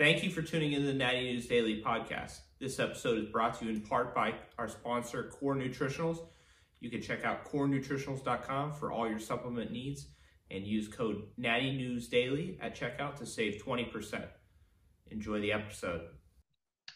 Thank 0.00 0.24
you 0.24 0.30
for 0.30 0.40
tuning 0.40 0.72
in 0.72 0.80
to 0.80 0.86
the 0.86 0.94
Natty 0.94 1.30
News 1.30 1.46
Daily 1.46 1.82
podcast. 1.84 2.38
This 2.58 2.80
episode 2.80 3.18
is 3.18 3.26
brought 3.26 3.58
to 3.58 3.66
you 3.66 3.70
in 3.70 3.82
part 3.82 4.14
by 4.14 4.32
our 4.56 4.66
sponsor, 4.66 5.24
Core 5.24 5.54
Nutritionals. 5.54 6.20
You 6.80 6.90
can 6.90 7.02
check 7.02 7.22
out 7.26 7.44
corenutritionals.com 7.44 8.72
for 8.72 8.92
all 8.92 9.06
your 9.06 9.18
supplement 9.18 9.72
needs 9.72 10.06
and 10.50 10.66
use 10.66 10.88
code 10.88 11.24
Natty 11.36 11.72
News 11.72 12.08
Daily 12.08 12.56
at 12.62 12.74
checkout 12.74 13.16
to 13.16 13.26
save 13.26 13.62
20%. 13.62 14.24
Enjoy 15.10 15.38
the 15.38 15.52
episode. 15.52 16.00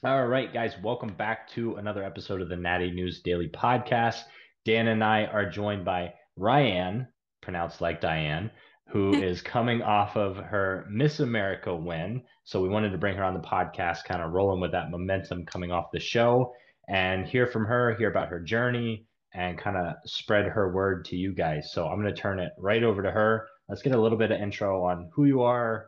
All 0.02 0.26
right, 0.26 0.50
guys, 0.50 0.76
welcome 0.82 1.12
back 1.12 1.46
to 1.50 1.74
another 1.74 2.02
episode 2.02 2.40
of 2.40 2.48
the 2.48 2.56
Natty 2.56 2.90
News 2.90 3.20
Daily 3.20 3.50
podcast. 3.50 4.22
Dan 4.64 4.88
and 4.88 5.04
I 5.04 5.26
are 5.26 5.50
joined 5.50 5.84
by 5.84 6.14
Riane, 6.38 7.06
pronounced 7.42 7.82
like 7.82 8.00
Diane, 8.00 8.50
who 8.88 9.14
is 9.22 9.42
coming 9.42 9.82
off 9.82 10.16
of 10.16 10.36
her 10.36 10.86
Miss 10.90 11.20
America 11.20 11.74
win. 11.74 12.22
So 12.44 12.60
we 12.60 12.68
wanted 12.68 12.90
to 12.90 12.98
bring 12.98 13.16
her 13.16 13.24
on 13.24 13.34
the 13.34 13.40
podcast, 13.40 14.04
kind 14.04 14.22
of 14.22 14.32
rolling 14.32 14.60
with 14.60 14.72
that 14.72 14.90
momentum 14.90 15.46
coming 15.46 15.72
off 15.72 15.86
the 15.92 16.00
show 16.00 16.52
and 16.88 17.26
hear 17.26 17.46
from 17.46 17.64
her, 17.64 17.94
hear 17.94 18.10
about 18.10 18.28
her 18.28 18.40
journey, 18.40 19.06
and 19.32 19.58
kind 19.58 19.76
of 19.76 19.94
spread 20.04 20.46
her 20.46 20.72
word 20.72 21.04
to 21.06 21.16
you 21.16 21.32
guys. 21.32 21.72
So 21.72 21.88
I'm 21.88 22.00
going 22.00 22.14
to 22.14 22.20
turn 22.20 22.38
it 22.38 22.52
right 22.58 22.82
over 22.82 23.02
to 23.02 23.10
her. 23.10 23.48
Let's 23.68 23.82
get 23.82 23.94
a 23.94 24.00
little 24.00 24.18
bit 24.18 24.30
of 24.30 24.40
intro 24.40 24.84
on 24.84 25.10
who 25.12 25.24
you 25.24 25.42
are, 25.42 25.86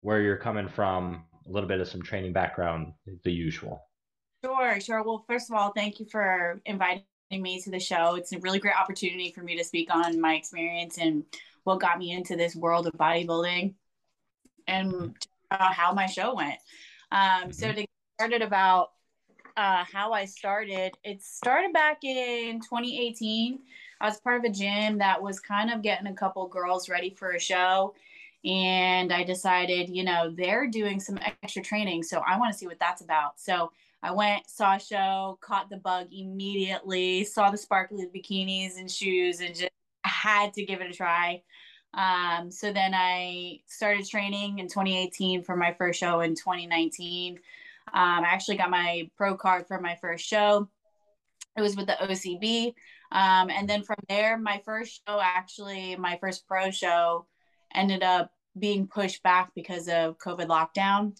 where 0.00 0.20
you're 0.20 0.38
coming 0.38 0.68
from, 0.68 1.24
a 1.46 1.50
little 1.50 1.68
bit 1.68 1.80
of 1.80 1.88
some 1.88 2.02
training 2.02 2.32
background, 2.32 2.92
the 3.24 3.32
usual. 3.32 3.80
Sure, 4.44 4.80
sure. 4.80 5.02
Well, 5.02 5.24
first 5.28 5.50
of 5.50 5.56
all, 5.56 5.72
thank 5.72 6.00
you 6.00 6.06
for 6.10 6.60
inviting 6.64 7.04
me 7.30 7.60
to 7.60 7.70
the 7.70 7.80
show. 7.80 8.14
It's 8.14 8.32
a 8.32 8.38
really 8.38 8.58
great 8.58 8.78
opportunity 8.78 9.32
for 9.32 9.42
me 9.42 9.56
to 9.56 9.64
speak 9.64 9.94
on 9.94 10.20
my 10.20 10.34
experience 10.34 10.98
and 10.98 11.24
what 11.68 11.80
got 11.80 11.98
me 11.98 12.12
into 12.12 12.34
this 12.34 12.56
world 12.56 12.86
of 12.86 12.94
bodybuilding 12.94 13.74
and 14.66 15.14
how 15.50 15.92
my 15.92 16.06
show 16.06 16.34
went. 16.34 16.58
Um, 17.12 17.52
so 17.52 17.66
mm-hmm. 17.66 17.76
to 17.76 17.80
get 17.82 17.90
started 18.18 18.42
about 18.42 18.88
uh, 19.56 19.84
how 19.92 20.12
I 20.12 20.24
started, 20.24 20.92
it 21.04 21.22
started 21.22 21.72
back 21.72 22.04
in 22.04 22.60
2018. 22.60 23.58
I 24.00 24.06
was 24.06 24.18
part 24.20 24.44
of 24.44 24.50
a 24.50 24.54
gym 24.54 24.98
that 24.98 25.20
was 25.22 25.40
kind 25.40 25.70
of 25.70 25.82
getting 25.82 26.06
a 26.06 26.14
couple 26.14 26.46
girls 26.48 26.88
ready 26.88 27.10
for 27.10 27.32
a 27.32 27.40
show. 27.40 27.94
And 28.44 29.12
I 29.12 29.24
decided, 29.24 29.90
you 29.90 30.04
know, 30.04 30.32
they're 30.34 30.68
doing 30.68 31.00
some 31.00 31.18
extra 31.42 31.62
training. 31.62 32.02
So 32.02 32.22
I 32.26 32.38
want 32.38 32.52
to 32.52 32.58
see 32.58 32.66
what 32.66 32.78
that's 32.78 33.02
about. 33.02 33.40
So 33.40 33.72
I 34.02 34.12
went, 34.12 34.48
saw 34.48 34.76
a 34.76 34.80
show, 34.80 35.38
caught 35.40 35.68
the 35.68 35.76
bug 35.76 36.06
immediately, 36.12 37.24
saw 37.24 37.50
the 37.50 37.58
sparkly 37.58 38.06
bikinis 38.06 38.78
and 38.78 38.90
shoes, 38.90 39.40
and 39.40 39.54
just 39.54 39.70
had 40.04 40.54
to 40.54 40.64
give 40.64 40.80
it 40.80 40.90
a 40.90 40.94
try. 40.94 41.42
Um, 41.94 42.50
so 42.50 42.72
then 42.72 42.92
I 42.94 43.60
started 43.66 44.06
training 44.06 44.58
in 44.58 44.68
2018 44.68 45.42
for 45.42 45.56
my 45.56 45.72
first 45.72 45.98
show 45.98 46.20
in 46.20 46.34
2019. 46.34 47.36
Um, 47.36 47.40
I 47.94 48.28
actually 48.28 48.56
got 48.56 48.70
my 48.70 49.10
pro 49.16 49.36
card 49.36 49.66
for 49.66 49.80
my 49.80 49.96
first 49.96 50.26
show. 50.26 50.68
It 51.56 51.60
was 51.60 51.76
with 51.76 51.86
the 51.86 51.96
OCB. 52.00 52.74
Um, 53.10 53.50
and 53.50 53.68
then 53.68 53.82
from 53.82 53.96
there, 54.08 54.36
my 54.38 54.60
first 54.64 55.02
show, 55.06 55.18
actually, 55.22 55.96
my 55.96 56.18
first 56.20 56.46
pro 56.46 56.70
show, 56.70 57.26
ended 57.74 58.02
up 58.02 58.32
being 58.58 58.86
pushed 58.86 59.22
back 59.22 59.50
because 59.54 59.88
of 59.88 60.18
COVID 60.18 60.46
lockdown. 60.46 61.14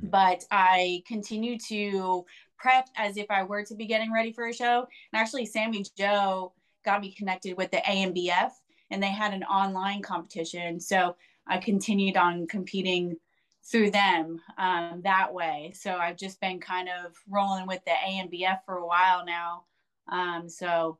Mm-hmm. 0.00 0.08
But 0.08 0.44
I 0.50 1.02
continued 1.06 1.60
to 1.68 2.26
prep 2.58 2.88
as 2.96 3.16
if 3.16 3.30
I 3.30 3.44
were 3.44 3.64
to 3.64 3.74
be 3.74 3.86
getting 3.86 4.12
ready 4.12 4.32
for 4.32 4.46
a 4.46 4.52
show. 4.52 4.86
And 5.12 5.20
actually, 5.20 5.46
Sammy 5.46 5.84
Joe 5.96 6.52
got 6.84 7.00
me 7.00 7.12
connected 7.12 7.56
with 7.56 7.70
the 7.70 7.78
ANBF 7.78 8.50
and 8.90 9.02
they 9.02 9.10
had 9.10 9.34
an 9.34 9.44
online 9.44 10.02
competition. 10.02 10.80
So 10.80 11.16
I 11.46 11.58
continued 11.58 12.16
on 12.16 12.46
competing 12.46 13.16
through 13.64 13.90
them 13.90 14.40
um, 14.58 15.00
that 15.02 15.32
way. 15.32 15.72
So 15.74 15.96
I've 15.96 16.16
just 16.16 16.40
been 16.40 16.60
kind 16.60 16.88
of 16.88 17.16
rolling 17.28 17.66
with 17.66 17.80
the 17.84 17.92
ANBF 17.92 18.60
for 18.64 18.76
a 18.76 18.86
while 18.86 19.24
now. 19.24 19.64
Um, 20.08 20.48
so 20.48 20.98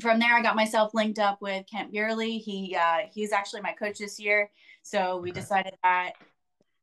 from 0.00 0.18
there, 0.18 0.34
I 0.34 0.42
got 0.42 0.56
myself 0.56 0.94
linked 0.94 1.18
up 1.18 1.40
with 1.40 1.66
Kent 1.70 1.92
Beerley. 1.92 2.38
He 2.38 2.76
uh, 2.76 3.08
he's 3.10 3.32
actually 3.32 3.62
my 3.62 3.72
coach 3.72 3.98
this 3.98 4.18
year. 4.18 4.50
So 4.82 5.18
we 5.18 5.30
okay. 5.30 5.40
decided 5.40 5.74
that 5.82 6.12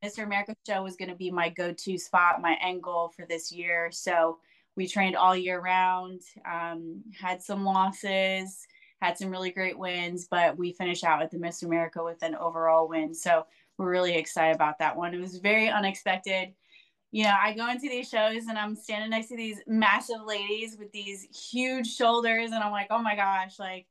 Mr. 0.04 0.24
America 0.24 0.56
show 0.66 0.84
was 0.84 0.96
going 0.96 1.10
to 1.10 1.16
be 1.16 1.30
my 1.30 1.50
go-to 1.50 1.98
spot, 1.98 2.42
my 2.42 2.58
end 2.62 2.82
goal 2.82 3.12
for 3.16 3.26
this 3.26 3.52
year. 3.52 3.90
So 3.92 4.38
we 4.76 4.88
trained 4.88 5.16
all 5.16 5.36
year 5.36 5.60
round. 5.60 6.22
Um, 6.50 7.04
had 7.20 7.42
some 7.42 7.66
losses 7.66 8.68
had 9.02 9.18
some 9.18 9.30
really 9.30 9.52
great 9.52 9.78
wins, 9.78 10.28
but 10.30 10.58
we 10.58 10.74
finished 10.74 11.04
out 11.04 11.22
at 11.22 11.32
the 11.32 11.40
Miss 11.40 11.64
America 11.64 12.04
with 12.04 12.22
an 12.22 12.36
overall 12.36 12.88
win. 12.88 13.14
So 13.14 13.46
we're 13.78 13.90
really 13.90 14.16
excited 14.16 14.56
about 14.56 14.80
that 14.80 14.96
one. 14.96 15.14
It 15.14 15.22
was 15.22 15.38
very 15.38 15.70
unexpected. 15.70 16.54
You 17.12 17.24
know, 17.24 17.36
I 17.42 17.54
go 17.54 17.70
into 17.70 17.90
these 17.90 18.10
shows 18.10 18.46
and 18.48 18.58
I'm 18.58 18.76
standing 18.76 19.10
next 19.10 19.30
to 19.30 19.38
these 19.38 19.62
massive 19.66 20.22
ladies 20.26 20.78
with 20.78 20.92
these 20.92 21.28
huge 21.52 21.88
shoulders, 21.88 22.52
and 22.52 22.64
I'm 22.64 22.72
like, 22.72 22.88
oh 22.92 23.02
my 23.02 23.16
gosh, 23.16 23.58
like 23.58 23.88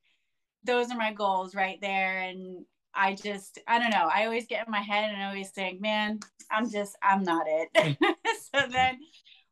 those 0.65 0.91
are 0.91 0.97
my 0.97 1.13
goals 1.13 1.55
right 1.55 1.81
there. 1.81 2.19
And 2.19 2.65
I 2.95 3.15
just, 3.15 3.59
I 3.67 3.79
don't 3.79 3.91
know. 3.91 4.09
I 4.13 4.25
always 4.25 4.47
get 4.47 4.67
in 4.67 4.71
my 4.71 4.81
head 4.81 5.11
and 5.11 5.23
I 5.23 5.27
always 5.27 5.51
think, 5.51 5.81
man, 5.81 6.21
I'm 6.51 6.71
just, 6.71 6.97
I'm 7.03 7.23
not 7.23 7.47
it. 7.49 7.97
so 8.55 8.67
then 8.71 8.99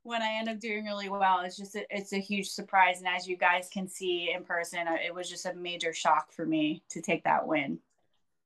when 0.06 0.22
I 0.22 0.34
end 0.38 0.48
up 0.48 0.60
doing 0.60 0.84
really 0.84 1.08
well, 1.08 1.40
it's 1.40 1.56
just 1.56 1.74
a, 1.74 1.84
it's 1.90 2.12
a 2.12 2.18
huge 2.18 2.48
surprise. 2.48 2.98
And 2.98 3.08
as 3.08 3.26
you 3.26 3.36
guys 3.36 3.68
can 3.72 3.88
see 3.88 4.32
in 4.34 4.44
person, 4.44 4.86
uh, 4.86 4.96
it 5.04 5.12
was 5.12 5.28
just 5.28 5.46
a 5.46 5.54
major 5.54 5.92
shock 5.92 6.32
for 6.32 6.46
me 6.46 6.84
to 6.90 7.02
take 7.02 7.24
that 7.24 7.46
win. 7.46 7.80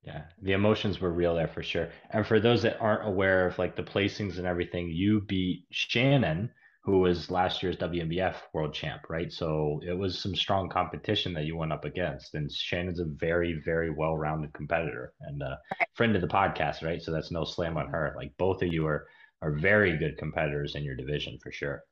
Yeah, 0.03 0.23
the 0.41 0.53
emotions 0.53 1.01
were 1.01 1.13
real 1.13 1.35
there 1.35 1.49
for 1.49 1.63
sure. 1.63 1.91
And 2.11 2.27
for 2.27 2.41
those 2.41 2.63
that 2.63 2.81
aren't 2.81 3.07
aware 3.07 3.47
of 3.47 3.59
like 3.59 3.77
the 3.77 3.83
placings 3.83 4.39
and 4.39 4.47
everything, 4.47 4.89
you 4.89 5.21
beat 5.21 5.67
Shannon, 5.71 6.51
who 6.83 7.01
was 7.01 7.31
last 7.31 7.63
year's 7.63 7.77
WNBF 7.77 8.37
world 8.55 8.73
champ, 8.73 9.03
right? 9.11 9.31
So 9.31 9.83
it 9.87 9.93
was 9.93 10.19
some 10.19 10.35
strong 10.35 10.71
competition 10.71 11.35
that 11.35 11.45
you 11.45 11.59
went 11.59 11.75
up 11.75 11.85
against. 11.85 12.35
And 12.35 12.51
Shannon's 12.51 13.01
a 13.01 13.05
very, 13.05 13.61
very 13.63 13.91
well 13.91 14.17
rounded 14.17 14.55
competitor 14.55 15.13
and 15.21 15.43
uh, 15.43 15.57
a 15.79 15.85
friend 15.93 16.17
of 16.17 16.23
the 16.23 16.29
podcast, 16.29 16.83
right? 16.83 17.03
So 17.03 17.13
that's 17.13 17.31
no 17.31 17.45
slam 17.45 17.77
on 17.77 17.89
her. 17.89 18.15
Like 18.17 18.33
both 18.39 18.63
of 18.63 18.73
you 18.73 18.87
are 18.87 19.07
are 19.43 19.53
very 19.53 19.97
good 19.97 20.19
competitors 20.19 20.75
in 20.75 20.85
your 20.85 20.95
division 20.95 21.39
for 21.43 21.51
sure. 21.51 21.83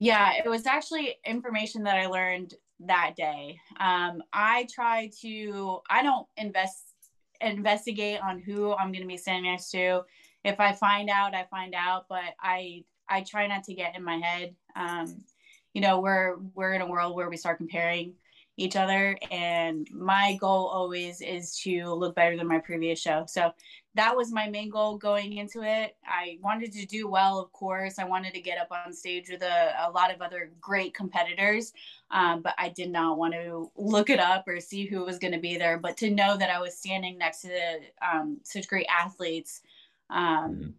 Yeah, 0.00 0.32
it 0.44 0.48
was 0.48 0.66
actually 0.66 1.16
information 1.24 1.82
that 1.84 1.96
I 1.96 2.06
learned 2.06 2.54
that 2.80 3.14
day. 3.16 3.58
Um, 3.80 4.22
I 4.32 4.68
try 4.72 5.10
to, 5.22 5.80
I 5.90 6.02
don't 6.02 6.26
invest 6.36 6.94
investigate 7.40 8.20
on 8.20 8.40
who 8.40 8.74
I'm 8.74 8.90
going 8.90 9.02
to 9.02 9.08
be 9.08 9.16
standing 9.16 9.50
next 9.50 9.70
to. 9.70 10.02
If 10.44 10.58
I 10.58 10.72
find 10.72 11.08
out, 11.08 11.34
I 11.34 11.44
find 11.50 11.74
out, 11.74 12.06
but 12.08 12.34
I 12.40 12.84
I 13.08 13.22
try 13.22 13.46
not 13.46 13.64
to 13.64 13.74
get 13.74 13.96
in 13.96 14.04
my 14.04 14.18
head. 14.18 14.54
Um, 14.76 15.24
you 15.72 15.80
know, 15.80 16.00
we're 16.00 16.36
we're 16.54 16.72
in 16.72 16.80
a 16.80 16.86
world 16.86 17.14
where 17.14 17.28
we 17.28 17.36
start 17.36 17.58
comparing 17.58 18.14
each 18.58 18.74
other 18.74 19.16
and 19.30 19.88
my 19.92 20.36
goal 20.40 20.66
always 20.66 21.20
is 21.20 21.56
to 21.60 21.94
look 21.94 22.16
better 22.16 22.36
than 22.36 22.48
my 22.48 22.58
previous 22.58 23.00
show. 23.00 23.24
So 23.28 23.52
that 23.94 24.16
was 24.16 24.32
my 24.32 24.48
main 24.48 24.68
goal 24.68 24.98
going 24.98 25.34
into 25.34 25.62
it. 25.62 25.96
I 26.04 26.38
wanted 26.42 26.72
to 26.72 26.84
do 26.84 27.08
well 27.08 27.38
of 27.38 27.52
course. 27.52 28.00
I 28.00 28.04
wanted 28.04 28.34
to 28.34 28.40
get 28.40 28.58
up 28.58 28.68
on 28.72 28.92
stage 28.92 29.30
with 29.30 29.42
a, 29.42 29.74
a 29.86 29.90
lot 29.92 30.12
of 30.12 30.20
other 30.20 30.50
great 30.60 30.92
competitors 30.92 31.72
um, 32.10 32.42
but 32.42 32.54
i 32.58 32.68
did 32.68 32.90
not 32.90 33.18
want 33.18 33.34
to 33.34 33.70
look 33.76 34.10
it 34.10 34.18
up 34.18 34.48
or 34.48 34.60
see 34.60 34.86
who 34.86 35.04
was 35.04 35.18
going 35.18 35.32
to 35.32 35.38
be 35.40 35.56
there. 35.56 35.78
But 35.78 35.96
to 35.98 36.10
know 36.10 36.36
that 36.36 36.50
i 36.50 36.60
was 36.60 36.76
standing 36.76 37.16
next 37.16 37.42
to 37.42 37.78
um, 38.02 38.38
such 38.42 38.66
great 38.66 38.86
athletes 38.90 39.62
um, 40.10 40.26
mm-hmm. 40.26 40.70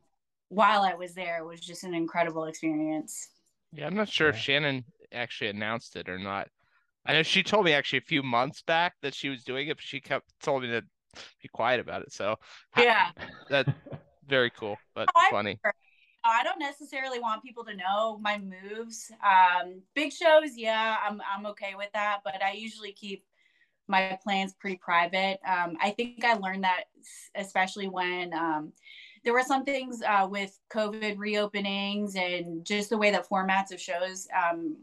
while 0.49 0.81
i 0.81 0.93
was 0.95 1.13
there 1.13 1.45
was 1.45 1.61
just 1.61 1.85
an 1.85 1.93
incredible 1.93 2.43
experience. 2.43 3.29
Yeah 3.71 3.87
i'm 3.87 3.95
not 3.95 4.09
sure 4.09 4.27
yeah. 4.27 4.33
if 4.33 4.39
shannon 4.39 4.83
actually 5.13 5.49
announced 5.49 5.95
it 5.95 6.09
or 6.09 6.19
not 6.19 6.49
I 7.05 7.13
know 7.13 7.23
she 7.23 7.43
told 7.43 7.65
me 7.65 7.73
actually 7.73 7.99
a 7.99 8.07
few 8.07 8.23
months 8.23 8.61
back 8.61 8.93
that 9.01 9.13
she 9.13 9.29
was 9.29 9.43
doing 9.43 9.67
it, 9.67 9.77
but 9.77 9.83
she 9.83 9.99
kept 9.99 10.27
told 10.41 10.63
me 10.63 10.69
to 10.69 10.83
be 11.41 11.49
quiet 11.49 11.79
about 11.79 12.01
it. 12.01 12.13
So 12.13 12.35
yeah, 12.77 13.11
that's 13.49 13.71
very 14.27 14.51
cool, 14.51 14.77
but 14.95 15.09
oh, 15.15 15.27
funny. 15.31 15.59
I 16.25 16.43
don't 16.43 16.59
necessarily 16.59 17.19
want 17.19 17.43
people 17.43 17.63
to 17.65 17.75
know 17.75 18.19
my 18.19 18.37
moves. 18.37 19.11
Um, 19.23 19.81
big 19.95 20.11
shows, 20.11 20.55
yeah, 20.55 20.97
I'm 21.07 21.21
I'm 21.33 21.45
okay 21.47 21.73
with 21.75 21.89
that, 21.93 22.19
but 22.23 22.43
I 22.43 22.53
usually 22.53 22.91
keep 22.91 23.23
my 23.87 24.19
plans 24.23 24.53
pretty 24.53 24.77
private. 24.77 25.39
Um, 25.47 25.75
I 25.81 25.89
think 25.89 26.23
I 26.23 26.35
learned 26.35 26.63
that 26.63 26.85
especially 27.35 27.87
when 27.87 28.33
um, 28.33 28.71
there 29.23 29.33
were 29.33 29.41
some 29.41 29.65
things 29.65 30.01
uh, 30.07 30.27
with 30.29 30.57
COVID 30.71 31.17
reopenings 31.17 32.15
and 32.15 32.63
just 32.63 32.91
the 32.91 32.97
way 32.97 33.09
that 33.11 33.27
formats 33.27 33.71
of 33.71 33.81
shows 33.81 34.27
um, 34.37 34.77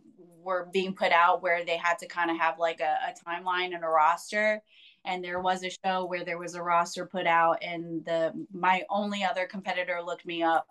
were 0.46 0.69
being 0.72 0.94
put 0.94 1.12
out 1.12 1.43
where 1.43 1.64
they 1.64 1.76
had 1.76 1.98
to 1.98 2.06
kind 2.06 2.31
of 2.31 2.38
have 2.38 2.58
like 2.58 2.81
a, 2.81 2.96
a 3.08 3.28
timeline 3.28 3.75
and 3.75 3.84
a 3.84 3.88
roster. 3.88 4.62
And 5.04 5.22
there 5.22 5.40
was 5.40 5.62
a 5.62 5.70
show 5.84 6.06
where 6.06 6.25
there 6.25 6.38
was 6.38 6.54
a 6.54 6.62
roster 6.62 7.04
put 7.04 7.26
out 7.26 7.58
and 7.62 8.04
the 8.04 8.32
my 8.52 8.82
only 8.88 9.25
other 9.25 9.46
competitor 9.46 10.00
looked 10.04 10.25
me 10.25 10.43
up 10.43 10.66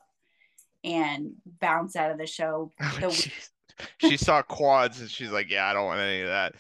and 0.84 1.34
bounced 1.60 1.96
out 1.96 2.12
of 2.12 2.18
the 2.18 2.28
show 2.28 2.72
oh, 3.02 3.10
she, 3.10 3.32
she 3.98 4.18
saw 4.18 4.42
quads 4.42 5.02
and 5.02 5.10
she's 5.10 5.32
like 5.32 5.50
yeah 5.50 5.68
i 5.68 5.74
don't 5.74 5.86
want 5.86 6.00
any 6.00 6.22
of 6.22 6.28
that. 6.28 6.54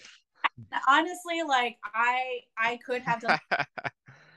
Honestly 0.87 1.43
like 1.47 1.77
i 1.83 2.39
i 2.57 2.77
could 2.77 3.01
have 3.03 3.21
done 3.21 3.39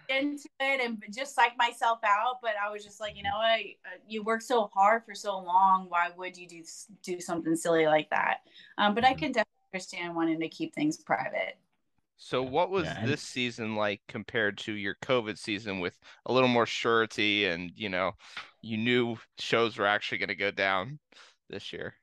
into 0.08 0.48
it 0.60 0.80
and 0.80 1.02
just 1.12 1.34
psych 1.34 1.56
myself 1.56 1.98
out. 2.04 2.36
But 2.42 2.52
I 2.62 2.70
was 2.70 2.84
just 2.84 3.00
like, 3.00 3.16
you 3.16 3.22
know 3.22 3.36
what? 3.36 3.60
Uh, 3.60 3.98
you 4.06 4.22
work 4.22 4.42
so 4.42 4.70
hard 4.74 5.04
for 5.04 5.14
so 5.14 5.38
long. 5.38 5.86
Why 5.88 6.10
would 6.16 6.36
you 6.36 6.48
do 6.48 6.62
do 7.02 7.20
something 7.20 7.56
silly 7.56 7.86
like 7.86 8.10
that? 8.10 8.38
Um, 8.78 8.94
but 8.94 9.04
I 9.04 9.10
Mhm. 9.10 9.18
can 9.18 9.32
definitely 9.32 9.46
understand 9.74 10.14
wanting 10.16 10.40
to 10.40 10.48
keep 10.48 10.74
things 10.74 10.98
private. 10.98 11.58
So 12.16 12.42
what 12.42 12.70
was 12.70 12.84
Yeah, 12.84 12.98
and- 13.00 13.08
this 13.08 13.22
season 13.22 13.76
like 13.76 14.02
compared 14.08 14.58
to 14.58 14.72
your 14.72 14.96
COVID 14.96 15.38
season 15.38 15.80
with 15.80 15.98
a 16.26 16.32
little 16.32 16.48
more 16.48 16.66
surety 16.66 17.46
and 17.46 17.70
you 17.76 17.88
know, 17.88 18.12
you 18.60 18.76
knew 18.76 19.18
shows 19.38 19.78
were 19.78 19.86
actually 19.86 20.18
going 20.18 20.28
to 20.28 20.34
go 20.34 20.50
down 20.50 20.98
this 21.48 21.72
year? 21.72 21.94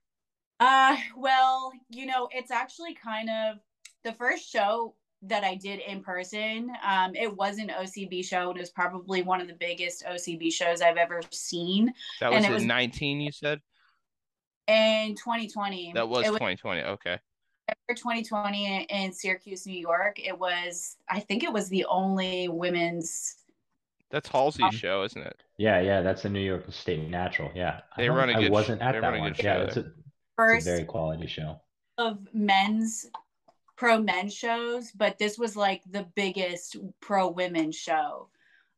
Uh, 0.60 0.96
well, 1.18 1.72
you 1.90 2.06
know, 2.06 2.30
it's 2.32 2.52
actually 2.52 2.94
kind 2.96 3.30
of 3.30 3.58
the 4.04 4.14
first 4.14 4.50
show 4.50 4.96
that 5.24 5.44
I 5.44 5.56
did 5.56 5.80
in 5.80 6.02
person. 6.02 6.72
Um, 6.86 7.16
it 7.16 7.36
was 7.36 7.58
an 7.58 7.70
OCB 7.70 8.24
show, 8.24 8.50
and 8.50 8.58
it 8.58 8.62
was 8.62 8.70
probably 8.70 9.22
one 9.24 9.42
of 9.42 9.48
the 9.48 9.54
biggest 9.56 10.04
OCB 10.06 10.52
shows 10.54 10.82
I've 10.82 10.98
ever 10.98 11.22
seen 11.32 11.94
That 12.20 12.28
And 12.28 12.36
was 12.36 12.44
it 12.46 12.48
in 12.48 12.54
was- 12.54 12.64
19, 12.66 13.22
you 13.22 13.32
said? 13.32 13.62
in 14.68 15.16
2020. 15.16 15.92
That 15.94 16.08
was 16.10 16.26
it 16.26 16.32
2020. 16.32 16.82
Okay. 16.82 17.20
for 17.88 17.96
2020 17.96 18.84
in 18.90 19.12
Syracuse, 19.12 19.66
New 19.66 19.78
York. 19.80 20.20
It 20.24 20.38
was, 20.38 20.98
I 21.10 21.20
think, 21.20 21.44
it 21.44 21.52
was 21.52 21.68
the 21.70 21.86
only 21.86 22.48
women's. 22.48 23.38
That's 24.12 24.30
Halsey's 24.30 24.62
Um, 24.66 24.72
show, 24.72 25.04
isn't 25.04 25.22
it? 25.22 25.42
Yeah, 25.58 25.80
yeah, 25.82 26.02
that's 26.02 26.22
the 26.22 26.30
New 26.30 26.40
York 26.42 26.64
State 26.72 27.10
Natural. 27.10 27.52
Yeah, 27.56 27.82
I 27.92 28.02
They 28.02 28.08
don't- 28.08 28.18
run 28.18 28.30
a 28.30 28.34
I 28.34 28.40
good 28.42 28.48
sh- 28.48 28.52
wasn't 28.52 28.82
at 28.84 28.92
that 29.02 29.02
one. 29.20 29.34
Yeah, 29.40 29.64
it's 29.64 29.78
a, 29.78 29.92
it's 30.40 30.66
a 30.68 30.70
very 30.72 30.84
quality 30.86 31.26
show. 31.28 31.60
of 31.98 32.28
men's 32.34 33.08
pro 33.76 34.02
men 34.02 34.30
shows, 34.30 34.92
but 34.92 35.18
this 35.18 35.38
was 35.38 35.56
like 35.56 35.82
the 35.90 36.08
biggest 36.16 36.78
pro 37.02 37.30
women 37.30 37.72
show. 37.72 38.30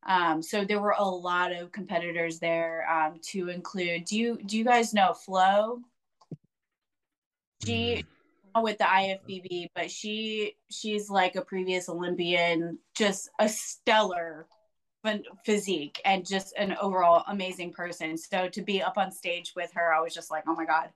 Um, 0.06 0.42
so 0.42 0.64
there 0.64 0.80
were 0.80 0.94
a 0.98 1.04
lot 1.04 1.52
of 1.52 1.72
competitors 1.72 2.38
there 2.38 2.88
um, 2.90 3.20
to 3.30 3.48
include. 3.48 4.04
Do 4.04 4.16
you 4.16 4.38
do 4.44 4.56
you 4.56 4.64
guys 4.64 4.94
know 4.94 5.12
Flo? 5.12 5.80
She 7.64 8.04
with 8.62 8.78
the 8.78 8.84
IFBB, 8.84 9.68
but 9.74 9.90
she 9.90 10.56
she's 10.70 11.10
like 11.10 11.36
a 11.36 11.42
previous 11.42 11.88
Olympian, 11.88 12.78
just 12.94 13.28
a 13.38 13.48
stellar 13.48 14.46
physique 15.44 16.00
and 16.04 16.26
just 16.26 16.54
an 16.56 16.76
overall 16.80 17.24
amazing 17.28 17.72
person. 17.72 18.16
So 18.16 18.48
to 18.48 18.62
be 18.62 18.82
up 18.82 18.98
on 18.98 19.10
stage 19.10 19.52
with 19.54 19.70
her, 19.74 19.92
I 19.92 20.00
was 20.00 20.14
just 20.14 20.30
like, 20.30 20.44
oh 20.46 20.54
my 20.54 20.64
god. 20.64 20.90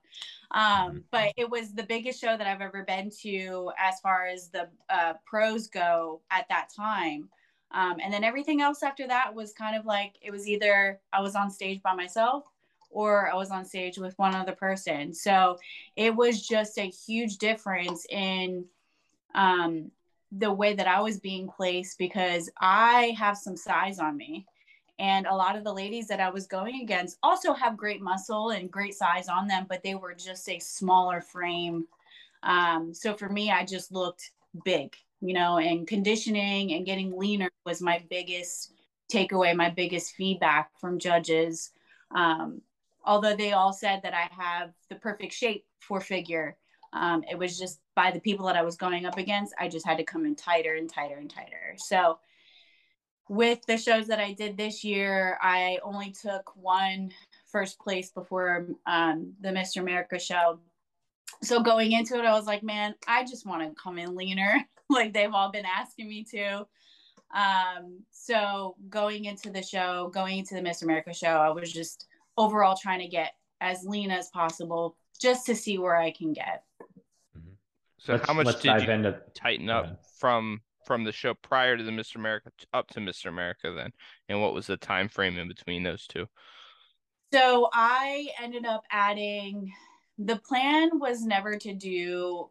Um, 0.51 1.03
but 1.11 1.33
it 1.37 1.49
was 1.49 1.73
the 1.73 1.83
biggest 1.83 2.21
show 2.21 2.37
that 2.37 2.47
I've 2.47 2.61
ever 2.61 2.83
been 2.83 3.09
to 3.21 3.71
as 3.77 3.99
far 4.01 4.25
as 4.25 4.49
the 4.49 4.69
uh, 4.89 5.13
pros 5.25 5.67
go 5.67 6.21
at 6.31 6.47
that 6.49 6.69
time. 6.75 7.29
Um, 7.71 7.97
and 8.03 8.13
then 8.13 8.23
everything 8.23 8.61
else 8.61 8.83
after 8.83 9.07
that 9.07 9.33
was 9.33 9.51
kind 9.53 9.75
of 9.75 9.85
like 9.85 10.15
it 10.21 10.31
was 10.31 10.47
either 10.47 10.99
I 11.11 11.21
was 11.21 11.35
on 11.35 11.49
stage 11.49 11.81
by 11.81 11.93
myself 11.93 12.45
or 12.91 13.31
I 13.31 13.35
was 13.35 13.49
on 13.49 13.65
stage 13.65 13.97
with 13.97 14.17
one 14.19 14.35
other 14.35 14.51
person. 14.51 15.13
So 15.13 15.57
it 15.95 16.15
was 16.15 16.47
just 16.47 16.77
a 16.77 16.83
huge 16.83 17.37
difference 17.37 18.05
in 18.09 18.65
um, 19.33 19.91
the 20.37 20.51
way 20.51 20.73
that 20.73 20.87
I 20.87 21.01
was 21.01 21.19
being 21.19 21.47
placed 21.47 21.97
because 21.97 22.49
I 22.59 23.15
have 23.17 23.37
some 23.37 23.57
size 23.57 23.99
on 23.99 24.17
me. 24.17 24.45
And 24.99 25.25
a 25.25 25.35
lot 25.35 25.55
of 25.55 25.63
the 25.63 25.73
ladies 25.73 26.07
that 26.07 26.19
I 26.19 26.29
was 26.29 26.47
going 26.47 26.81
against 26.81 27.17
also 27.23 27.53
have 27.53 27.77
great 27.77 28.01
muscle 28.01 28.51
and 28.51 28.71
great 28.71 28.93
size 28.93 29.27
on 29.27 29.47
them, 29.47 29.65
but 29.67 29.83
they 29.83 29.95
were 29.95 30.13
just 30.13 30.47
a 30.49 30.59
smaller 30.59 31.21
frame. 31.21 31.87
Um, 32.43 32.93
so 32.93 33.15
for 33.15 33.29
me, 33.29 33.51
I 33.51 33.65
just 33.65 33.91
looked 33.91 34.31
big, 34.63 34.95
you 35.21 35.33
know, 35.33 35.57
and 35.57 35.87
conditioning 35.87 36.73
and 36.73 36.85
getting 36.85 37.17
leaner 37.17 37.49
was 37.65 37.81
my 37.81 38.03
biggest 38.09 38.73
takeaway, 39.11 39.55
my 39.55 39.69
biggest 39.69 40.15
feedback 40.15 40.69
from 40.79 40.99
judges. 40.99 41.71
Um, 42.15 42.61
although 43.03 43.35
they 43.35 43.53
all 43.53 43.73
said 43.73 44.01
that 44.03 44.13
I 44.13 44.29
have 44.31 44.71
the 44.89 44.95
perfect 44.95 45.33
shape 45.33 45.65
for 45.79 45.99
figure. 45.99 46.57
Um, 46.93 47.23
it 47.29 47.37
was 47.37 47.57
just 47.57 47.79
by 47.95 48.11
the 48.11 48.19
people 48.19 48.45
that 48.47 48.55
I 48.55 48.61
was 48.61 48.75
going 48.75 49.05
up 49.05 49.17
against, 49.17 49.53
I 49.59 49.67
just 49.67 49.85
had 49.85 49.97
to 49.97 50.03
come 50.03 50.25
in 50.25 50.35
tighter 50.35 50.75
and 50.75 50.89
tighter 50.89 51.17
and 51.17 51.29
tighter. 51.29 51.75
So, 51.77 52.19
with 53.29 53.65
the 53.65 53.77
shows 53.77 54.07
that 54.07 54.19
I 54.19 54.33
did 54.33 54.57
this 54.57 54.83
year, 54.83 55.37
I 55.41 55.79
only 55.81 56.11
took 56.11 56.55
one 56.55 57.11
first 57.51 57.79
place 57.79 58.11
before 58.11 58.67
um, 58.85 59.33
the 59.41 59.49
Mr. 59.49 59.77
America 59.77 60.19
show. 60.19 60.59
So, 61.41 61.61
going 61.61 61.93
into 61.93 62.15
it, 62.17 62.25
I 62.25 62.33
was 62.33 62.45
like, 62.45 62.63
man, 62.63 62.93
I 63.07 63.23
just 63.23 63.45
want 63.45 63.63
to 63.63 63.81
come 63.81 63.97
in 63.97 64.15
leaner, 64.15 64.61
like 64.89 65.13
they've 65.13 65.33
all 65.33 65.51
been 65.51 65.65
asking 65.65 66.09
me 66.09 66.25
to. 66.31 66.67
Um, 67.35 68.01
so, 68.11 68.75
going 68.89 69.25
into 69.25 69.49
the 69.49 69.63
show, 69.63 70.11
going 70.13 70.37
into 70.37 70.53
the 70.53 70.61
Mr. 70.61 70.83
America 70.83 71.13
show, 71.13 71.27
I 71.27 71.49
was 71.49 71.71
just 71.73 72.05
overall 72.37 72.77
trying 72.79 72.99
to 72.99 73.07
get 73.07 73.33
as 73.61 73.83
lean 73.85 74.11
as 74.11 74.29
possible 74.29 74.97
just 75.19 75.45
to 75.45 75.55
see 75.55 75.77
where 75.77 75.95
I 75.95 76.11
can 76.11 76.33
get. 76.33 76.63
So 78.03 78.13
let's, 78.13 78.27
how 78.27 78.33
much 78.33 78.61
did 78.61 78.67
dive 78.67 78.83
you 78.83 78.91
into 78.91 79.17
tighten 79.33 79.69
up 79.69 79.85
ahead. 79.85 79.97
from 80.19 80.59
from 80.85 81.05
the 81.05 81.13
show 81.13 81.33
prior 81.33 81.77
to 81.77 81.83
the 81.83 81.91
Mr. 81.91 82.17
America 82.17 82.51
t- 82.59 82.65
up 82.73 82.89
to 82.89 82.99
Mr. 82.99 83.27
America 83.27 83.73
then? 83.73 83.91
And 84.27 84.41
what 84.41 84.53
was 84.53 84.67
the 84.67 84.75
time 84.75 85.07
frame 85.07 85.37
in 85.37 85.47
between 85.47 85.83
those 85.83 86.05
two? 86.05 86.25
So 87.31 87.69
I 87.71 88.27
ended 88.41 88.65
up 88.65 88.83
adding 88.91 89.71
the 90.17 90.35
plan 90.35 90.99
was 90.99 91.23
never 91.23 91.57
to 91.57 91.73
do 91.73 92.49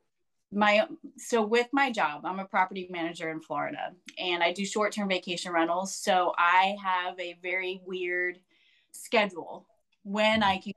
my 0.54 0.86
so 1.16 1.42
with 1.42 1.68
my 1.72 1.90
job 1.90 2.26
i'm 2.26 2.38
a 2.38 2.44
property 2.44 2.86
manager 2.90 3.30
in 3.30 3.40
florida 3.40 3.92
and 4.18 4.42
i 4.42 4.52
do 4.52 4.66
short-term 4.66 5.08
vacation 5.08 5.50
rentals 5.50 5.94
so 5.94 6.32
i 6.36 6.76
have 6.82 7.18
a 7.18 7.38
very 7.42 7.80
weird 7.86 8.38
schedule 8.90 9.66
when 10.02 10.42
i 10.42 10.56
mm-hmm. 10.56 10.64
can 10.64 10.72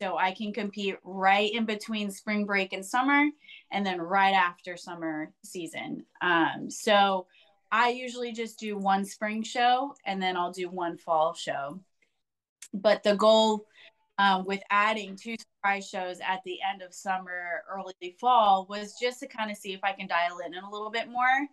so 0.00 0.16
i 0.16 0.32
can 0.32 0.52
compete 0.52 0.96
right 1.04 1.52
in 1.52 1.64
between 1.64 2.10
spring 2.10 2.44
break 2.44 2.72
and 2.72 2.84
summer 2.84 3.28
and 3.70 3.84
then 3.84 4.00
right 4.00 4.34
after 4.34 4.76
summer 4.76 5.32
season 5.42 6.04
um, 6.22 6.68
so 6.68 7.26
i 7.72 7.90
usually 7.90 8.32
just 8.32 8.58
do 8.58 8.76
one 8.76 9.04
spring 9.04 9.42
show 9.42 9.94
and 10.06 10.22
then 10.22 10.36
i'll 10.36 10.52
do 10.52 10.68
one 10.68 10.96
fall 10.96 11.34
show 11.34 11.78
but 12.72 13.02
the 13.02 13.14
goal 13.16 13.66
um, 14.18 14.44
with 14.44 14.60
adding 14.70 15.16
two 15.16 15.36
surprise 15.36 15.88
shows 15.88 16.18
at 16.20 16.40
the 16.44 16.58
end 16.62 16.82
of 16.82 16.94
summer, 16.94 17.62
early 17.68 18.16
fall, 18.20 18.66
was 18.68 18.94
just 19.00 19.20
to 19.20 19.26
kind 19.26 19.50
of 19.50 19.56
see 19.56 19.72
if 19.72 19.80
I 19.82 19.92
can 19.92 20.06
dial 20.06 20.38
in 20.46 20.54
a 20.54 20.70
little 20.70 20.90
bit 20.90 21.08
more. 21.08 21.48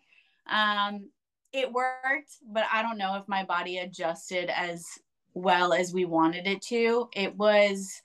Um, 0.48 1.10
it 1.54 1.72
worked, 1.72 2.38
but 2.52 2.66
I 2.72 2.82
don't 2.82 2.98
know 2.98 3.16
if 3.16 3.28
my 3.28 3.44
body 3.44 3.80
adjusted 3.80 4.50
as 4.56 4.86
well 5.34 5.74
as 5.74 5.94
we 5.94 6.06
wanted 6.06 6.48
it 6.48 6.62
to. 6.64 7.10
It 7.16 7.36
was 7.36 8.02